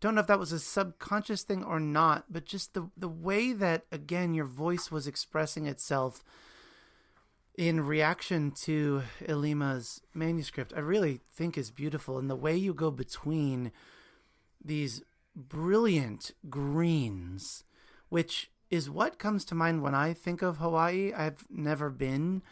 don't 0.00 0.14
know 0.14 0.20
if 0.20 0.26
that 0.28 0.38
was 0.38 0.52
a 0.52 0.60
subconscious 0.60 1.42
thing 1.42 1.64
or 1.64 1.80
not, 1.80 2.24
but 2.30 2.44
just 2.44 2.74
the 2.74 2.90
the 2.96 3.08
way 3.08 3.52
that 3.52 3.84
again 3.90 4.34
your 4.34 4.44
voice 4.44 4.90
was 4.90 5.06
expressing 5.06 5.66
itself 5.66 6.24
in 7.56 7.84
reaction 7.84 8.52
to 8.52 9.02
Ilima's 9.26 10.00
manuscript, 10.14 10.72
I 10.76 10.78
really 10.78 11.20
think 11.34 11.58
is 11.58 11.72
beautiful, 11.72 12.16
and 12.16 12.30
the 12.30 12.36
way 12.36 12.56
you 12.56 12.72
go 12.72 12.92
between 12.92 13.72
these 14.64 15.02
brilliant 15.34 16.30
greens 16.48 17.64
which 18.08 18.50
is 18.70 18.90
what 18.90 19.18
comes 19.18 19.44
to 19.46 19.54
mind 19.54 19.82
when 19.82 19.94
I 19.94 20.12
think 20.12 20.42
of 20.42 20.58
Hawaii. 20.58 21.12
I've 21.12 21.44
never 21.50 21.90
been, 21.90 22.42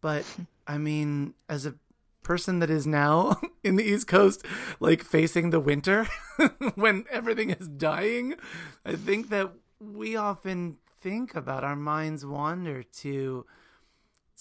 but 0.00 0.24
I 0.66 0.78
mean, 0.78 1.34
as 1.48 1.66
a 1.66 1.74
person 2.22 2.58
that 2.58 2.70
is 2.70 2.86
now 2.86 3.40
in 3.64 3.76
the 3.76 3.84
East 3.84 4.06
Coast, 4.06 4.44
like 4.80 5.02
facing 5.02 5.50
the 5.50 5.60
winter 5.60 6.08
when 6.74 7.04
everything 7.10 7.50
is 7.50 7.68
dying, 7.68 8.34
I 8.84 8.96
think 8.96 9.28
that 9.30 9.52
we 9.80 10.16
often 10.16 10.78
think 11.00 11.34
about 11.34 11.62
our 11.62 11.76
minds 11.76 12.26
wander 12.26 12.82
to 12.82 13.46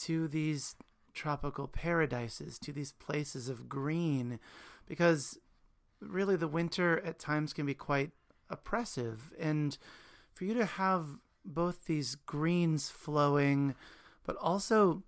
to 0.01 0.27
these 0.27 0.75
tropical 1.13 1.67
paradises, 1.67 2.59
to 2.59 2.73
these 2.73 2.91
places 2.91 3.47
of 3.47 3.69
green, 3.69 4.39
because 4.85 5.37
really 6.01 6.35
the 6.35 6.47
winter 6.47 7.01
at 7.05 7.19
times 7.19 7.53
can 7.53 7.65
be 7.65 7.73
quite 7.73 8.11
oppressive 8.49 9.31
and 9.39 9.77
for 10.35 10.43
you 10.43 10.53
to 10.53 10.65
have 10.65 11.17
both 11.45 11.85
these 11.85 12.15
greens 12.15 12.89
flowing, 12.89 13.73
but 14.25 14.35
also 14.35 15.01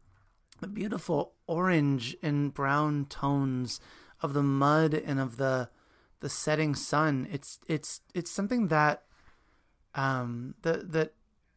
the 0.61 0.67
beautiful 0.67 1.33
orange 1.45 2.15
and 2.23 2.53
brown 2.53 3.05
tones 3.05 3.79
of 4.21 4.33
the 4.33 4.41
mud 4.43 4.93
and 4.93 5.19
of 5.19 5.37
the 5.37 5.69
the 6.19 6.29
setting 6.29 6.73
sun. 6.73 7.27
It's 7.31 7.59
it's 7.67 8.01
it's 8.15 8.31
something 8.31 8.69
that 8.69 9.03
um 9.93 10.55
that 10.63 10.91
that 10.93 11.13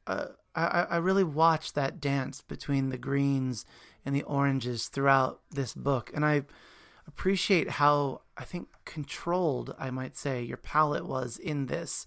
uh, 0.06 0.26
I 0.54 0.86
I 0.90 0.96
really 0.96 1.24
watch 1.24 1.72
that 1.72 2.00
dance 2.00 2.42
between 2.42 2.90
the 2.90 2.98
greens 2.98 3.64
and 4.04 4.14
the 4.14 4.24
oranges 4.24 4.88
throughout 4.88 5.40
this 5.50 5.74
book, 5.74 6.10
and 6.14 6.24
I 6.24 6.42
appreciate 7.06 7.70
how 7.70 8.22
I 8.36 8.44
think 8.44 8.68
controlled 8.84 9.74
I 9.78 9.90
might 9.90 10.16
say 10.16 10.42
your 10.42 10.56
palette 10.56 11.06
was 11.06 11.38
in 11.38 11.66
this. 11.66 12.06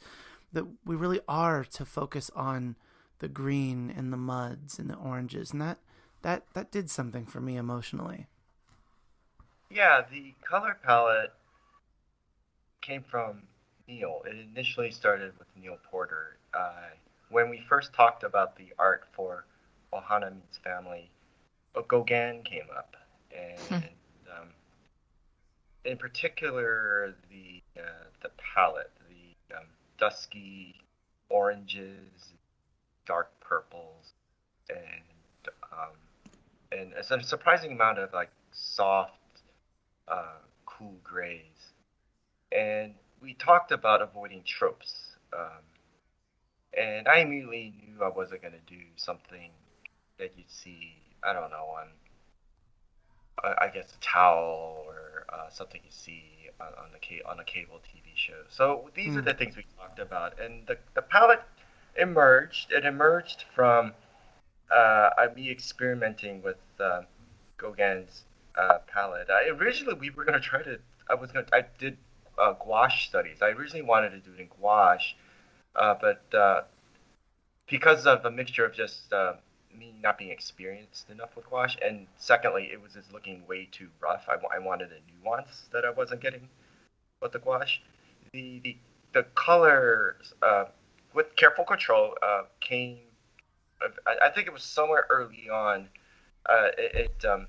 That 0.53 0.65
we 0.85 0.95
really 0.95 1.19
are 1.27 1.63
to 1.63 1.85
focus 1.85 2.29
on 2.35 2.75
the 3.19 3.27
green 3.27 3.93
and 3.95 4.13
the 4.13 4.17
muds 4.17 4.79
and 4.79 4.89
the 4.89 4.95
oranges, 4.95 5.51
and 5.51 5.61
that 5.61 5.79
that 6.21 6.45
that 6.53 6.71
did 6.71 6.89
something 6.89 7.25
for 7.25 7.41
me 7.41 7.57
emotionally. 7.57 8.27
Yeah, 9.69 10.03
the 10.11 10.33
color 10.47 10.77
palette 10.83 11.33
came 12.81 13.03
from 13.03 13.43
Neal. 13.87 14.21
It 14.25 14.35
initially 14.53 14.91
started 14.91 15.33
with 15.39 15.47
Neal 15.59 15.77
Porter. 15.89 16.37
Uh, 16.53 16.91
when 17.29 17.49
we 17.49 17.63
first 17.67 17.93
talked 17.93 18.23
about 18.23 18.55
the 18.55 18.67
art 18.77 19.05
for 19.13 19.45
Ohana 19.91 20.31
Means 20.31 20.59
Family, 20.63 21.09
Gauguin 21.87 22.43
came 22.43 22.67
up, 22.75 22.95
and 23.35 23.59
hmm. 23.59 23.75
um, 24.31 24.49
in 25.85 25.97
particular 25.97 27.15
the 27.31 27.61
uh, 27.79 28.05
the 28.21 28.29
palette, 28.37 28.91
the 29.09 29.55
um, 29.57 29.65
dusky 29.97 30.75
oranges, 31.29 32.33
dark 33.05 33.31
purples, 33.39 34.13
and 34.69 35.49
um, 35.71 35.95
and 36.71 36.93
a 36.93 37.23
surprising 37.23 37.71
amount 37.73 37.99
of 37.99 38.13
like 38.13 38.31
soft, 38.51 39.13
uh, 40.07 40.39
cool 40.65 40.95
grays. 41.03 41.41
And 42.51 42.93
we 43.21 43.33
talked 43.33 43.71
about 43.71 44.01
avoiding 44.01 44.43
tropes. 44.45 44.93
Um, 45.33 45.63
and 46.77 47.07
I 47.07 47.19
immediately 47.19 47.73
knew 47.81 48.03
I 48.03 48.09
wasn't 48.09 48.41
going 48.41 48.53
to 48.53 48.73
do 48.75 48.81
something 48.95 49.49
that 50.17 50.33
you'd 50.35 50.49
see, 50.49 50.95
I 51.23 51.33
don't 51.33 51.49
know, 51.49 51.65
on, 51.77 51.87
I 53.43 53.69
guess, 53.73 53.93
a 53.93 53.99
towel 54.03 54.83
or 54.87 55.25
uh, 55.29 55.49
something 55.49 55.81
you 55.83 55.91
see 55.91 56.23
on, 56.59 56.67
on, 56.67 56.89
the 56.91 57.23
on 57.29 57.39
a 57.39 57.43
cable 57.43 57.79
TV 57.79 58.15
show. 58.15 58.43
So 58.49 58.89
these 58.95 59.13
mm. 59.13 59.17
are 59.17 59.19
hmm. 59.19 59.25
the 59.25 59.33
things 59.33 59.55
we 59.55 59.65
talked 59.77 59.99
about. 59.99 60.39
And 60.39 60.65
the, 60.67 60.77
the 60.93 61.01
palette 61.01 61.41
emerged. 61.97 62.71
It 62.71 62.85
emerged 62.85 63.45
from 63.55 63.93
uh, 64.75 65.09
me 65.35 65.51
experimenting 65.51 66.41
with 66.41 66.57
uh, 66.79 67.01
Gauguin's 67.57 68.23
uh, 68.57 68.79
palette. 68.87 69.27
I, 69.29 69.49
originally, 69.49 69.95
we 69.99 70.09
were 70.09 70.25
going 70.25 70.39
to 70.39 70.45
try 70.45 70.61
to, 70.63 70.79
I 71.09 71.15
was 71.15 71.31
going 71.31 71.45
I 71.53 71.65
did 71.79 71.97
uh, 72.37 72.53
gouache 72.53 73.07
studies. 73.07 73.37
I 73.41 73.49
originally 73.49 73.83
wanted 73.83 74.11
to 74.11 74.19
do 74.19 74.31
it 74.37 74.41
in 74.41 74.47
gouache, 74.59 75.15
uh, 75.75 75.95
but 75.99 76.37
uh, 76.37 76.61
because 77.67 78.05
of 78.05 78.25
a 78.25 78.31
mixture 78.31 78.65
of 78.65 78.73
just 78.73 79.11
uh, 79.13 79.33
me 79.77 79.93
not 80.01 80.17
being 80.17 80.31
experienced 80.31 81.09
enough 81.09 81.35
with 81.35 81.49
gouache, 81.49 81.77
and 81.85 82.07
secondly, 82.17 82.69
it 82.71 82.81
was 82.81 82.93
just 82.93 83.11
looking 83.13 83.45
way 83.47 83.67
too 83.71 83.89
rough. 83.99 84.25
I, 84.27 84.35
I 84.55 84.59
wanted 84.59 84.89
a 84.91 85.23
nuance 85.23 85.67
that 85.71 85.85
I 85.85 85.91
wasn't 85.91 86.21
getting 86.21 86.47
with 87.21 87.31
the 87.31 87.39
gouache. 87.39 87.81
The 88.31 88.59
the, 88.63 88.77
the 89.13 89.23
colors 89.35 90.33
uh, 90.41 90.65
with 91.13 91.35
careful 91.35 91.65
control 91.65 92.15
uh, 92.21 92.43
came. 92.59 92.99
I, 94.07 94.27
I, 94.27 94.29
think 94.29 94.47
it 94.47 94.53
was 94.53 94.63
somewhere 94.63 95.05
early 95.09 95.49
on. 95.49 95.89
it, 96.77 97.11
it 97.21 97.25
um, 97.25 97.47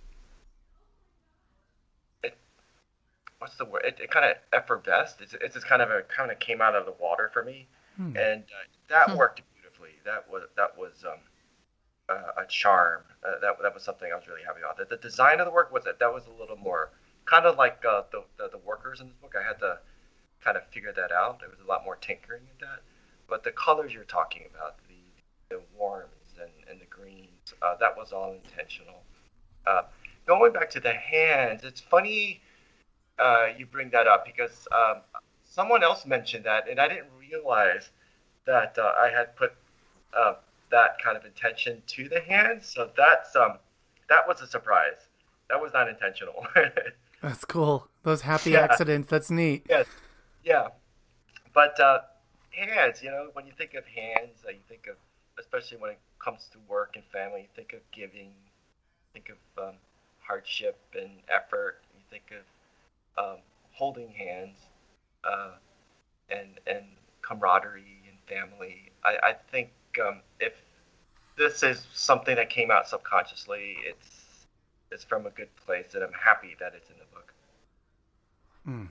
what's 3.45 3.57
the 3.57 3.65
word? 3.67 3.83
It, 3.85 3.99
it 4.01 4.11
kind 4.11 4.25
of 4.25 4.37
effervesced. 4.55 5.21
It's, 5.21 5.35
it's 5.35 5.55
just 5.55 5.67
kind 5.67 5.83
of 5.83 5.91
a 5.91 6.03
kind 6.03 6.31
of 6.31 6.39
came 6.39 6.63
out 6.63 6.75
of 6.75 6.87
the 6.87 6.95
water 6.99 7.31
for 7.33 7.45
me, 7.45 7.67
hmm. 7.97 8.17
and 8.17 8.43
uh, 8.43 8.67
that 8.89 9.11
hmm. 9.11 9.19
worked 9.19 9.43
beautifully. 9.55 9.91
That 10.05 10.25
was 10.31 10.45
that 10.57 10.77
was 10.79 11.05
um, 11.07 11.19
uh, 12.09 12.43
a 12.43 12.47
charm. 12.47 13.03
Uh, 13.25 13.38
that 13.40 13.57
that 13.62 13.75
was 13.75 13.83
something 13.83 14.11
I 14.12 14.17
was 14.17 14.27
really 14.29 14.43
happy 14.45 14.61
about. 14.61 14.77
The, 14.77 14.97
the 14.97 15.01
design 15.01 15.40
of 15.40 15.47
the 15.47 15.53
work 15.53 15.73
was 15.73 15.85
that 15.85 15.99
that 15.99 16.12
was 16.12 16.25
a 16.27 16.40
little 16.40 16.57
more 16.57 16.90
kind 17.25 17.47
of 17.47 17.57
like 17.57 17.83
uh, 17.88 18.03
the, 18.12 18.23
the, 18.37 18.51
the 18.51 18.59
workers 18.59 19.01
in 19.01 19.09
this 19.09 19.17
book. 19.21 19.35
I 19.38 19.47
had 19.47 19.59
to 19.61 19.79
kind 20.43 20.57
of 20.57 20.67
figure 20.69 20.93
that 20.93 21.11
out. 21.11 21.40
There 21.40 21.49
was 21.49 21.59
a 21.64 21.69
lot 21.69 21.85
more 21.85 21.97
tinkering 21.97 22.43
in 22.43 22.67
that, 22.67 22.83
but 23.29 23.45
the 23.45 23.53
colors 23.53 23.93
you're 23.93 24.05
talking 24.05 24.43
about, 24.55 24.77
the 24.88 24.95
the 25.55 25.61
warms 25.77 26.35
and, 26.40 26.51
and 26.71 26.81
the 26.81 26.87
greens, 26.87 27.55
uh, 27.62 27.77
that 27.79 27.97
was 27.97 28.12
all 28.12 28.35
intentional. 28.35 29.03
Uh, 29.67 29.83
going 30.27 30.53
back 30.53 30.71
to 30.71 30.81
the 30.81 30.93
hands, 30.93 31.64
it's 31.64 31.81
funny 31.81 32.40
uh, 33.19 33.47
you 33.57 33.67
bring 33.67 33.90
that 33.90 34.07
up 34.07 34.25
because 34.25 34.67
um, 34.73 35.01
someone 35.45 35.83
else 35.83 36.05
mentioned 36.07 36.45
that, 36.45 36.69
and 36.69 36.81
I 36.81 36.88
didn't 36.88 37.09
realize 37.19 37.90
that 38.47 38.77
I 38.79 39.11
had 39.14 39.37
put 39.37 39.53
that 40.75 41.01
kind 41.01 41.17
of 41.17 41.25
intention 41.25 41.81
to 41.87 42.09
the 42.09 42.21
hands. 42.21 42.67
So 42.67 42.91
that's 42.97 43.37
um, 43.37 43.59
that 44.09 44.27
was 44.27 44.41
a 44.41 44.47
surprise. 44.47 45.07
That 45.49 45.63
was 45.63 45.73
not 45.73 45.89
intentional. 45.89 46.47
that's 47.23 47.45
cool. 47.45 47.87
Those 48.03 48.23
happy 48.23 48.51
yeah. 48.51 48.63
accidents. 48.63 49.09
That's 49.09 49.31
neat. 49.31 49.67
Yes. 49.69 49.87
Yeah. 50.43 50.69
But 51.55 51.79
uh, 51.79 52.01
hands, 52.51 53.03
you 53.05 53.11
know, 53.11 53.29
when 53.35 53.47
you 53.47 53.53
think 53.57 53.75
of 53.75 53.85
hands, 53.87 54.43
uh, 54.47 54.51
you 54.51 54.59
think 54.69 54.89
of, 54.89 54.97
especially 55.39 55.79
when 55.79 55.93
it 55.93 56.01
comes 56.19 56.49
to 56.53 56.59
work 56.69 56.97
and 56.97 57.05
family, 57.13 57.43
you 57.43 57.49
think 57.55 57.73
of 57.73 57.81
giving, 57.93 58.33
think 59.13 59.31
of 59.31 59.69
um, 59.69 59.75
hardship 60.19 60.81
and 61.01 61.11
effort. 61.33 61.83
You 61.95 62.03
think 62.11 62.33
of 62.33 63.25
um, 63.25 63.39
holding 63.71 64.09
hands 64.09 64.57
uh, 65.23 65.53
and 66.31 66.59
and 66.67 66.85
camaraderie 67.23 68.03
and 68.09 68.19
family. 68.27 68.91
I, 69.05 69.29
I 69.29 69.33
think 69.53 69.71
um, 70.05 70.21
if 70.41 70.63
this 71.37 71.62
is 71.62 71.87
something 71.92 72.37
that 72.37 72.51
came 72.51 72.70
out 72.70 72.88
subconsciously, 72.88 73.77
it's 73.85 74.47
it's 74.90 75.05
from 75.05 75.27
a 75.27 75.31
good 75.31 75.55
place, 75.66 75.94
and 75.94 76.05
I'm 76.05 76.12
happy 76.12 76.57
that 76.61 76.73
it's 76.77 76.88
in 76.88 76.97
the 76.99 77.05
book. 77.14 77.35
Mm. 78.68 78.88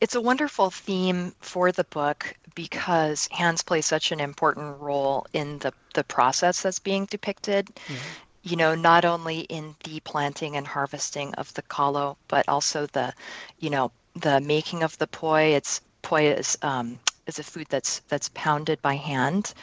It's 0.00 0.14
a 0.14 0.20
wonderful 0.20 0.70
theme 0.70 1.34
for 1.40 1.72
the 1.72 1.84
book 1.84 2.34
because 2.54 3.28
hands 3.32 3.62
play 3.62 3.80
such 3.80 4.12
an 4.12 4.20
important 4.20 4.80
role 4.80 5.26
in 5.32 5.58
the, 5.58 5.72
the 5.94 6.04
process 6.04 6.62
that's 6.62 6.78
being 6.78 7.06
depicted. 7.06 7.66
Mm-hmm 7.66 8.22
you 8.42 8.56
know, 8.56 8.74
not 8.74 9.04
only 9.04 9.40
in 9.40 9.74
the 9.84 10.00
planting 10.00 10.56
and 10.56 10.66
harvesting 10.66 11.34
of 11.34 11.52
the 11.54 11.62
kalo, 11.62 12.16
but 12.28 12.48
also 12.48 12.86
the, 12.86 13.14
you 13.60 13.70
know, 13.70 13.92
the 14.16 14.40
making 14.40 14.82
of 14.82 14.98
the 14.98 15.06
poi. 15.06 15.54
It's 15.54 15.80
poi 16.02 16.32
is 16.32 16.58
um, 16.62 16.98
is 17.26 17.38
a 17.38 17.44
food 17.44 17.68
that's 17.70 18.00
that's 18.08 18.30
pounded 18.34 18.82
by 18.82 18.94
hand 18.94 19.54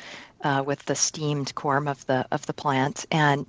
uh, 0.43 0.63
with 0.65 0.83
the 0.85 0.95
steamed 0.95 1.53
corm 1.55 1.89
of 1.89 2.05
the 2.05 2.25
of 2.31 2.45
the 2.45 2.53
plant, 2.53 3.05
and 3.11 3.45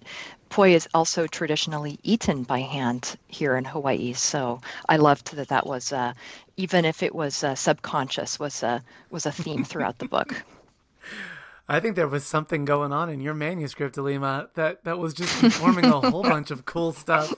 poi 0.48 0.74
is 0.74 0.88
also 0.92 1.26
traditionally 1.26 1.98
eaten 2.03 2.42
by 2.42 2.61
hand 2.61 3.16
here 3.29 3.57
in 3.57 3.64
Hawaii. 3.64 4.12
So 4.12 4.61
I 4.88 4.96
loved 4.96 5.35
that 5.37 5.48
that 5.48 5.66
was, 5.66 5.92
uh, 5.92 6.12
even 6.57 6.85
if 6.85 7.03
it 7.03 7.14
was 7.14 7.44
uh, 7.44 7.55
subconscious, 7.55 8.38
was 8.38 8.62
a 8.62 8.83
was 9.11 9.26
a 9.26 9.33
theme 9.33 9.64
throughout 9.64 9.98
the 9.98 10.09
book. 10.09 10.35
I 11.68 11.79
think 11.79 11.94
there 11.94 12.09
was 12.09 12.24
something 12.24 12.64
going 12.64 12.92
on 12.92 13.09
in 13.11 13.20
your 13.20 13.33
manuscript, 13.33 13.94
Ilima, 13.94 14.48
that 14.55 14.83
that 14.83 14.98
was 14.98 15.14
just 15.14 15.40
informing 15.42 15.85
a 15.85 16.00
whole 16.11 16.22
bunch 16.35 16.50
of 16.50 16.64
cool 16.64 16.92
stuff. 16.92 17.33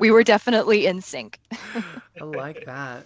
we 0.00 0.10
were 0.10 0.24
definitely 0.24 0.86
in 0.86 1.02
sync. 1.02 1.38
I 1.52 2.24
like 2.24 2.64
that. 2.64 3.04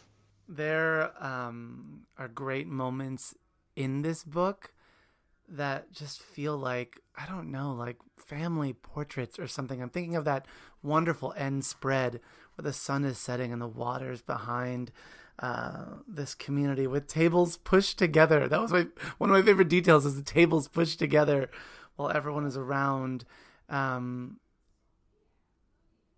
There 0.48 1.10
um, 1.22 2.02
are 2.16 2.28
great 2.28 2.68
moments 2.68 3.34
in 3.78 4.02
this 4.02 4.24
book 4.24 4.72
that 5.48 5.92
just 5.92 6.20
feel 6.20 6.58
like 6.58 7.00
I 7.16 7.26
don't 7.26 7.52
know, 7.52 7.72
like 7.72 7.96
family 8.16 8.72
portraits 8.72 9.38
or 9.38 9.46
something. 9.46 9.80
I'm 9.80 9.88
thinking 9.88 10.16
of 10.16 10.24
that 10.24 10.46
wonderful 10.82 11.32
end 11.36 11.64
spread 11.64 12.20
where 12.56 12.64
the 12.64 12.72
sun 12.72 13.04
is 13.04 13.18
setting 13.18 13.52
and 13.52 13.62
the 13.62 13.68
water's 13.68 14.20
behind 14.20 14.90
uh, 15.38 15.84
this 16.08 16.34
community 16.34 16.88
with 16.88 17.06
tables 17.06 17.56
pushed 17.56 17.98
together. 17.98 18.48
That 18.48 18.60
was 18.60 18.72
my 18.72 18.88
one 19.18 19.30
of 19.30 19.36
my 19.36 19.42
favorite 19.42 19.68
details 19.68 20.04
is 20.04 20.16
the 20.16 20.22
tables 20.22 20.66
pushed 20.66 20.98
together 20.98 21.48
while 21.94 22.10
everyone 22.10 22.46
is 22.46 22.56
around. 22.56 23.24
Um, 23.68 24.40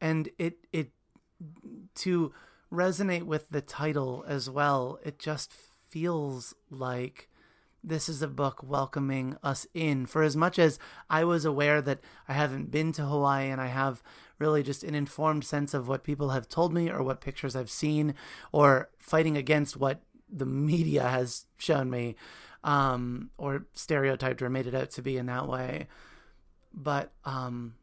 and 0.00 0.30
it 0.38 0.64
it 0.72 0.92
to 1.96 2.32
resonate 2.72 3.24
with 3.24 3.50
the 3.50 3.60
title 3.60 4.24
as 4.26 4.48
well. 4.48 4.98
It 5.04 5.18
just 5.18 5.52
feels 5.52 6.54
like 6.70 7.28
this 7.82 8.08
is 8.08 8.22
a 8.22 8.28
book 8.28 8.62
welcoming 8.62 9.36
us 9.42 9.66
in. 9.74 10.06
For 10.06 10.22
as 10.22 10.36
much 10.36 10.58
as 10.58 10.78
I 11.08 11.24
was 11.24 11.44
aware 11.44 11.80
that 11.82 12.00
I 12.28 12.34
haven't 12.34 12.70
been 12.70 12.92
to 12.92 13.02
Hawaii 13.02 13.48
and 13.48 13.60
I 13.60 13.68
have 13.68 14.02
really 14.38 14.62
just 14.62 14.84
an 14.84 14.94
informed 14.94 15.44
sense 15.44 15.74
of 15.74 15.88
what 15.88 16.04
people 16.04 16.30
have 16.30 16.48
told 16.48 16.72
me 16.72 16.90
or 16.90 17.02
what 17.02 17.20
pictures 17.20 17.56
I've 17.56 17.70
seen 17.70 18.14
or 18.52 18.90
fighting 18.98 19.36
against 19.36 19.76
what 19.76 20.02
the 20.30 20.46
media 20.46 21.08
has 21.08 21.46
shown 21.58 21.90
me 21.90 22.16
um, 22.64 23.30
or 23.38 23.66
stereotyped 23.72 24.42
or 24.42 24.50
made 24.50 24.66
it 24.66 24.74
out 24.74 24.90
to 24.92 25.02
be 25.02 25.16
in 25.16 25.26
that 25.26 25.48
way. 25.48 25.88
But 26.72 27.12
um, 27.24 27.74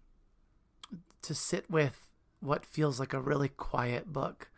to 1.24 1.34
sit 1.34 1.70
with 1.70 2.08
what 2.40 2.66
feels 2.66 3.00
like 3.00 3.14
a 3.14 3.22
really 3.22 3.50
quiet 3.50 4.12
book, 4.14 4.50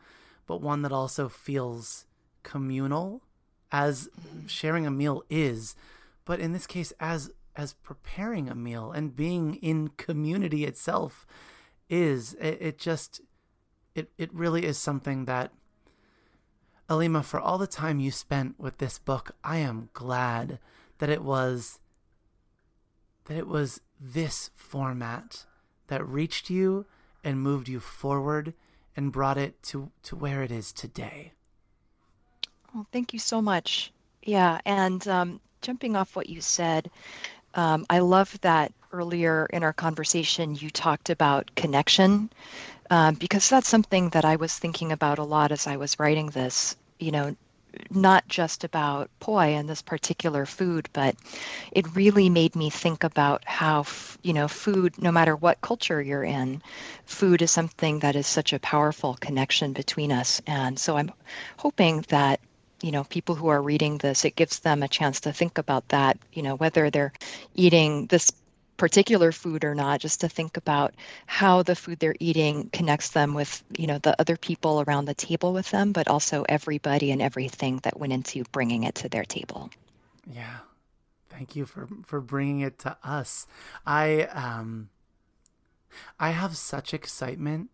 but 0.45 0.61
one 0.61 0.81
that 0.81 0.91
also 0.91 1.29
feels 1.29 2.05
communal 2.43 3.21
as 3.71 4.09
sharing 4.47 4.85
a 4.85 4.91
meal 4.91 5.23
is, 5.29 5.75
but 6.25 6.39
in 6.39 6.53
this 6.53 6.67
case 6.67 6.93
as 6.99 7.31
as 7.59 7.73
preparing 7.73 8.49
a 8.49 8.55
meal 8.55 8.91
and 8.93 9.17
being 9.17 9.55
in 9.55 9.89
community 9.89 10.63
itself 10.63 11.27
is. 11.89 12.33
It, 12.35 12.57
it 12.61 12.77
just, 12.77 13.19
it, 13.95 14.09
it 14.17 14.33
really 14.33 14.65
is 14.65 14.77
something 14.77 15.25
that, 15.25 15.51
Ilima, 16.89 17.23
for 17.23 17.39
all 17.39 17.57
the 17.57 17.67
time 17.67 17.99
you 17.99 18.11
spent 18.11 18.57
with 18.57 18.77
this 18.77 18.97
book, 18.97 19.35
I 19.43 19.57
am 19.57 19.89
glad 19.93 20.59
that 20.99 21.09
it 21.09 21.21
was, 21.21 21.79
that 23.25 23.35
it 23.35 23.47
was 23.47 23.81
this 23.99 24.51
format 24.55 25.45
that 25.87 26.07
reached 26.07 26.49
you 26.49 26.85
and 27.25 27.41
moved 27.41 27.67
you 27.67 27.81
forward 27.81 28.53
and 28.95 29.11
brought 29.11 29.37
it 29.37 29.61
to, 29.63 29.91
to 30.03 30.15
where 30.15 30.43
it 30.43 30.51
is 30.51 30.71
today. 30.71 31.33
Well, 32.73 32.87
thank 32.91 33.13
you 33.13 33.19
so 33.19 33.41
much. 33.41 33.91
Yeah, 34.23 34.59
and 34.65 35.05
um, 35.07 35.39
jumping 35.61 35.95
off 35.95 36.15
what 36.15 36.29
you 36.29 36.41
said, 36.41 36.89
um, 37.55 37.85
I 37.89 37.99
love 37.99 38.39
that 38.41 38.73
earlier 38.93 39.47
in 39.51 39.63
our 39.63 39.73
conversation 39.73 40.55
you 40.55 40.69
talked 40.69 41.09
about 41.09 41.55
connection 41.55 42.29
um, 42.89 43.15
because 43.15 43.49
that's 43.49 43.69
something 43.69 44.09
that 44.11 44.25
I 44.25 44.37
was 44.37 44.57
thinking 44.57 44.91
about 44.91 45.19
a 45.19 45.23
lot 45.23 45.51
as 45.51 45.67
I 45.67 45.77
was 45.77 45.99
writing 45.99 46.27
this. 46.27 46.75
You 46.99 47.11
know, 47.11 47.35
not 47.91 48.27
just 48.27 48.63
about 48.63 49.09
poi 49.19 49.55
and 49.55 49.69
this 49.69 49.81
particular 49.81 50.45
food, 50.45 50.89
but 50.93 51.15
it 51.71 51.95
really 51.95 52.29
made 52.29 52.55
me 52.55 52.69
think 52.69 53.03
about 53.03 53.45
how, 53.45 53.85
you 54.23 54.33
know, 54.33 54.47
food, 54.47 55.01
no 55.01 55.11
matter 55.11 55.35
what 55.35 55.61
culture 55.61 56.01
you're 56.01 56.23
in, 56.23 56.61
food 57.05 57.41
is 57.41 57.51
something 57.51 57.99
that 57.99 58.15
is 58.15 58.27
such 58.27 58.53
a 58.53 58.59
powerful 58.59 59.15
connection 59.19 59.73
between 59.73 60.11
us. 60.11 60.41
And 60.47 60.79
so 60.79 60.97
I'm 60.97 61.11
hoping 61.57 62.05
that 62.09 62.39
you 62.81 62.91
know 62.91 63.03
people 63.03 63.35
who 63.35 63.47
are 63.47 63.61
reading 63.61 63.97
this 63.97 64.25
it 64.25 64.35
gives 64.35 64.59
them 64.59 64.83
a 64.83 64.87
chance 64.87 65.21
to 65.21 65.33
think 65.33 65.57
about 65.57 65.87
that 65.89 66.17
you 66.33 66.41
know 66.41 66.55
whether 66.55 66.89
they're 66.89 67.13
eating 67.55 68.05
this 68.07 68.31
particular 68.79 69.33
food 69.33 69.65
or 69.65 69.75
not 69.75 69.99
just 69.99 70.21
to 70.21 70.29
think 70.29 70.55
about 70.55 70.95
how 71.25 71.61
the 71.63 71.75
food 71.75 71.99
they're 71.99 72.15
eating 72.19 72.69
connects 72.71 73.09
them 73.09 73.33
with 73.33 73.61
you 73.77 73.85
know 73.85 73.97
the 73.99 74.19
other 74.19 74.37
people 74.37 74.81
around 74.81 75.05
the 75.05 75.13
table 75.13 75.51
with 75.53 75.69
them 75.69 75.91
but 75.91 76.07
also 76.07 76.45
everybody 76.47 77.11
and 77.11 77.21
everything 77.21 77.77
that 77.83 77.99
went 77.99 78.13
into 78.13 78.43
bringing 78.53 78.83
it 78.83 78.95
to 78.95 79.09
their 79.09 79.25
table. 79.25 79.69
Yeah. 80.25 80.59
Thank 81.29 81.55
you 81.55 81.65
for 81.65 81.87
for 82.05 82.21
bringing 82.21 82.61
it 82.61 82.79
to 82.79 82.97
us. 83.03 83.45
I 83.85 84.23
um 84.23 84.89
i 86.19 86.29
have 86.29 86.55
such 86.55 86.93
excitement 86.93 87.69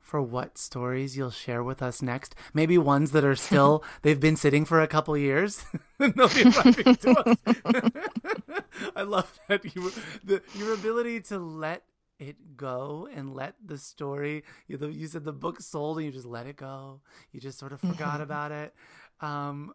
for 0.00 0.20
what 0.20 0.58
stories 0.58 1.16
you'll 1.16 1.30
share 1.30 1.62
with 1.62 1.82
us 1.82 2.02
next. 2.02 2.34
Maybe 2.52 2.78
ones 2.78 3.12
that 3.12 3.24
are 3.24 3.36
still 3.36 3.84
they've 4.02 4.18
been 4.18 4.36
sitting 4.36 4.64
for 4.64 4.80
a 4.80 4.88
couple 4.88 5.16
years. 5.16 5.64
they'll 5.98 6.28
be 6.28 6.42
arriving 6.42 6.96
to 6.96 7.20
us. 7.26 7.36
I 8.96 9.02
love 9.02 9.38
that 9.48 9.64
you 9.74 9.92
the 10.24 10.42
your 10.54 10.74
ability 10.74 11.20
to 11.22 11.38
let 11.38 11.84
it 12.18 12.56
go 12.56 13.08
and 13.14 13.34
let 13.34 13.54
the 13.64 13.78
story 13.78 14.44
you, 14.68 14.76
the, 14.76 14.88
you 14.88 15.06
said 15.06 15.24
the 15.24 15.32
book 15.32 15.60
sold 15.60 15.96
and 15.98 16.06
you 16.06 16.12
just 16.12 16.26
let 16.26 16.46
it 16.46 16.56
go 16.56 17.00
you 17.32 17.40
just 17.40 17.58
sort 17.58 17.72
of 17.72 17.80
forgot 17.80 18.14
mm-hmm. 18.14 18.22
about 18.22 18.52
it 18.52 18.74
um, 19.22 19.72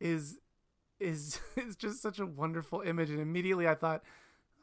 is 0.00 0.38
is 0.98 1.38
is 1.56 1.76
just 1.76 2.00
such 2.00 2.18
a 2.18 2.24
wonderful 2.24 2.80
image 2.80 3.10
and 3.10 3.20
immediately 3.20 3.68
i 3.68 3.74
thought 3.74 4.02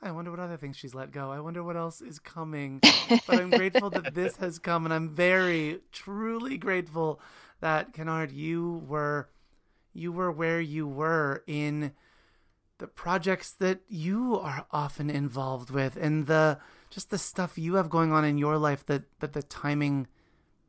I 0.02 0.12
wonder 0.12 0.32
what 0.32 0.40
other 0.40 0.58
things 0.58 0.78
she's 0.78 0.96
let 0.96 1.12
go. 1.12 1.32
I 1.32 1.40
wonder 1.40 1.62
what 1.62 1.76
else 1.76 2.02
is 2.02 2.20
coming. 2.20 2.82
But 3.28 3.40
I'm 3.40 3.50
grateful 3.50 3.90
that 3.90 4.14
this 4.14 4.38
has 4.38 4.60
come, 4.60 4.86
and 4.86 4.94
I'm 4.94 5.10
very, 5.10 5.80
truly 5.92 6.58
grateful 6.58 7.20
that 7.60 7.92
Kenard, 7.92 8.32
you 8.32 8.84
were, 8.88 9.30
you 9.94 10.12
were 10.12 10.32
where 10.32 10.62
you 10.62 10.88
were 10.88 11.44
in 11.48 11.92
the 12.78 12.88
projects 12.88 13.52
that 13.54 13.80
you 13.88 14.40
are 14.40 14.66
often 14.72 15.10
involved 15.10 15.70
with, 15.70 15.98
and 15.98 16.28
the 16.28 16.60
just 16.90 17.10
the 17.10 17.18
stuff 17.18 17.58
you 17.58 17.76
have 17.76 17.90
going 17.90 18.12
on 18.12 18.24
in 18.26 18.38
your 18.38 18.58
life 18.58 18.86
that 18.86 19.04
that 19.20 19.34
the 19.34 19.44
timing 19.44 20.08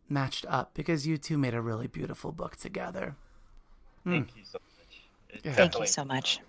matched 0.09 0.45
up 0.49 0.75
because 0.75 1.07
you 1.07 1.17
two 1.17 1.39
made 1.39 1.55
a 1.55 1.61
really 1.61 1.87
beautiful 1.87 2.33
book 2.33 2.57
together. 2.57 3.17
Thank 4.05 4.33
mm. 4.33 4.37
you 4.37 4.43
so 4.45 4.59
much. 4.59 5.45
Yeah. 5.45 5.53
Thank 5.53 5.79
you 5.79 5.87
so 5.87 6.05
much. 6.05 6.41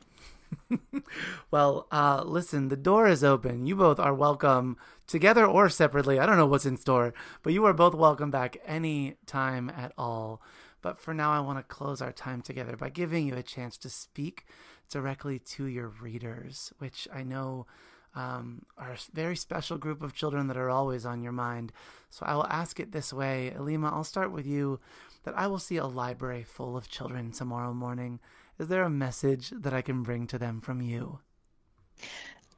well, 1.52 1.88
uh, 1.92 2.24
listen, 2.26 2.68
the 2.68 2.78
door 2.78 3.08
is 3.08 3.24
open. 3.24 3.66
You 3.66 3.76
both 3.76 4.00
are 4.00 4.14
welcome 4.14 4.78
together 5.08 5.46
or 5.46 5.70
separately. 5.70 6.20
I 6.20 6.26
don't 6.26 6.38
know 6.38 6.46
what's 6.46 6.66
in 6.66 6.78
store, 6.78 7.14
but 7.44 7.54
you 7.54 7.66
are 7.66 7.74
both 7.74 7.94
welcome 7.94 8.32
back 8.32 8.58
any 8.66 9.16
time 9.26 9.70
at 9.70 9.94
all. 9.98 10.42
But 10.82 11.00
for 11.00 11.14
now, 11.14 11.32
I 11.32 11.40
want 11.40 11.60
to 11.60 11.76
close 11.76 12.02
our 12.02 12.12
time 12.12 12.42
together 12.42 12.76
by 12.76 12.90
giving 12.90 13.28
you 13.28 13.36
a 13.36 13.44
chance 13.44 13.78
to 13.78 13.90
speak 13.90 14.46
directly 14.90 15.40
to 15.40 15.66
your 15.66 15.88
readers, 15.88 16.74
which 16.80 17.08
I 17.14 17.24
know 17.24 17.68
um, 18.16 18.64
are 18.78 18.92
a 18.92 18.98
very 19.14 19.36
special 19.36 19.78
group 19.78 20.02
of 20.02 20.14
children 20.14 20.48
that 20.48 20.58
are 20.58 20.70
always 20.70 21.06
on 21.06 21.22
your 21.22 21.32
mind. 21.32 21.72
So 22.10 22.26
I 22.26 22.36
will 22.36 22.48
ask 22.48 22.80
it 22.80 22.92
this 22.92 23.14
way. 23.14 23.54
Ilima, 23.56 23.92
I'll 23.92 24.04
start 24.04 24.32
with 24.32 24.46
you 24.46 24.80
that 25.24 25.38
I 25.38 25.48
will 25.48 25.60
see 25.60 25.78
a 25.78 25.86
library 25.86 26.44
full 26.44 26.76
of 26.76 26.90
children 26.90 27.32
tomorrow 27.32 27.74
morning. 27.74 28.20
Is 28.62 28.68
there 28.68 28.84
a 28.84 28.92
message 28.92 29.50
that 29.50 29.74
I 29.74 29.82
can 29.82 30.04
bring 30.04 30.28
to 30.28 30.38
them 30.38 30.62
from 30.62 30.84
you? 30.84 31.18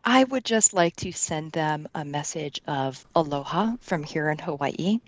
I 0.04 0.26
would 0.26 0.44
just 0.44 0.74
like 0.74 0.98
to 0.98 1.14
send 1.14 1.54
them 1.54 1.88
a 1.96 2.04
message 2.04 2.60
of 2.68 3.08
aloha 3.16 3.78
from 3.80 4.04
here 4.04 4.30
in 4.30 4.38
Hawaii. 4.38 5.00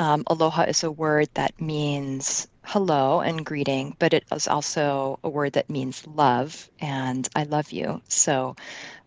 Um, 0.00 0.24
aloha 0.26 0.62
is 0.62 0.82
a 0.82 0.90
word 0.90 1.28
that 1.34 1.60
means 1.60 2.48
hello 2.64 3.20
and 3.20 3.46
greeting, 3.46 3.94
but 4.00 4.14
it 4.14 4.24
is 4.32 4.48
also 4.48 5.20
a 5.22 5.28
word 5.28 5.52
that 5.52 5.70
means 5.70 6.04
love 6.08 6.68
and 6.80 7.28
I 7.36 7.44
love 7.44 7.70
you. 7.70 8.02
So, 8.08 8.56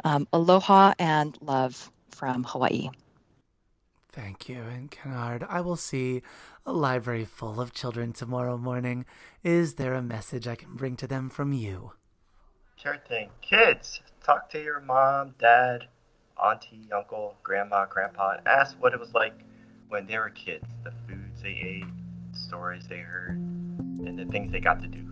um, 0.05 0.29
aloha 0.31 0.93
and 0.97 1.37
love 1.41 1.91
from 2.11 2.45
Hawaii. 2.45 2.91
Thank 4.15 4.47
you. 4.47 4.62
And 4.62 4.89
Kenard, 4.89 5.45
I 5.49 5.60
will 5.60 5.75
see 5.75 6.21
a 6.65 6.71
library 6.71 7.25
full 7.25 7.60
of 7.60 7.73
children 7.73 8.13
tomorrow 8.13 8.58
morning. 8.58 9.06
Is 9.43 9.75
there 9.75 9.93
a 9.93 10.01
message 10.01 10.47
I 10.47 10.56
can 10.56 10.73
bring 10.73 10.95
to 10.97 11.08
them 11.08 11.30
from 11.30 11.51
you? 11.51 11.91
Sure 12.78 12.97
thing. 13.10 13.30
Kids, 13.41 13.99
talk 14.23 14.49
to 14.51 14.63
your 14.63 14.80
mom, 14.80 15.36
dad, 15.38 15.89
auntie, 16.41 16.88
uncle, 16.95 17.36
grandma, 17.43 17.86
grandpa, 17.88 18.38
and 18.38 18.47
ask 18.47 18.82
what 18.82 18.93
it 18.93 18.99
was 19.01 19.13
like 19.13 19.34
when 19.89 20.08
they 20.08 20.17
were 20.17 20.30
kids, 20.30 20.65
the 20.86 20.93
foods 21.10 21.41
they 21.41 21.49
ate, 21.49 21.86
the 22.32 22.39
stories 22.39 22.88
they 22.88 22.99
heard, 22.99 23.38
and 23.38 24.17
the 24.17 24.25
things 24.25 24.49
they 24.49 24.62
got 24.62 24.80
to 24.80 24.88
do. 24.88 25.04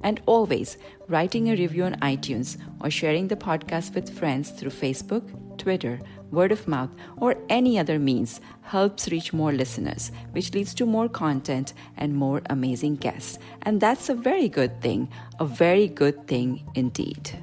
And 0.03 0.21
always, 0.25 0.77
writing 1.09 1.49
a 1.49 1.55
review 1.55 1.83
on 1.83 1.95
iTunes 1.95 2.57
or 2.79 2.89
sharing 2.89 3.27
the 3.27 3.35
podcast 3.35 3.93
with 3.93 4.17
friends 4.17 4.51
through 4.51 4.71
Facebook, 4.71 5.23
Twitter, 5.57 5.99
word 6.31 6.53
of 6.53 6.67
mouth, 6.67 6.89
or 7.17 7.35
any 7.49 7.77
other 7.77 7.99
means 7.99 8.39
helps 8.61 9.09
reach 9.09 9.33
more 9.33 9.51
listeners, 9.51 10.11
which 10.31 10.53
leads 10.53 10.73
to 10.75 10.85
more 10.85 11.09
content 11.09 11.73
and 11.97 12.15
more 12.15 12.41
amazing 12.49 12.95
guests. 12.95 13.37
And 13.63 13.81
that's 13.81 14.07
a 14.07 14.15
very 14.15 14.47
good 14.47 14.81
thing, 14.81 15.09
a 15.39 15.45
very 15.45 15.89
good 15.89 16.25
thing 16.27 16.63
indeed. 16.73 17.42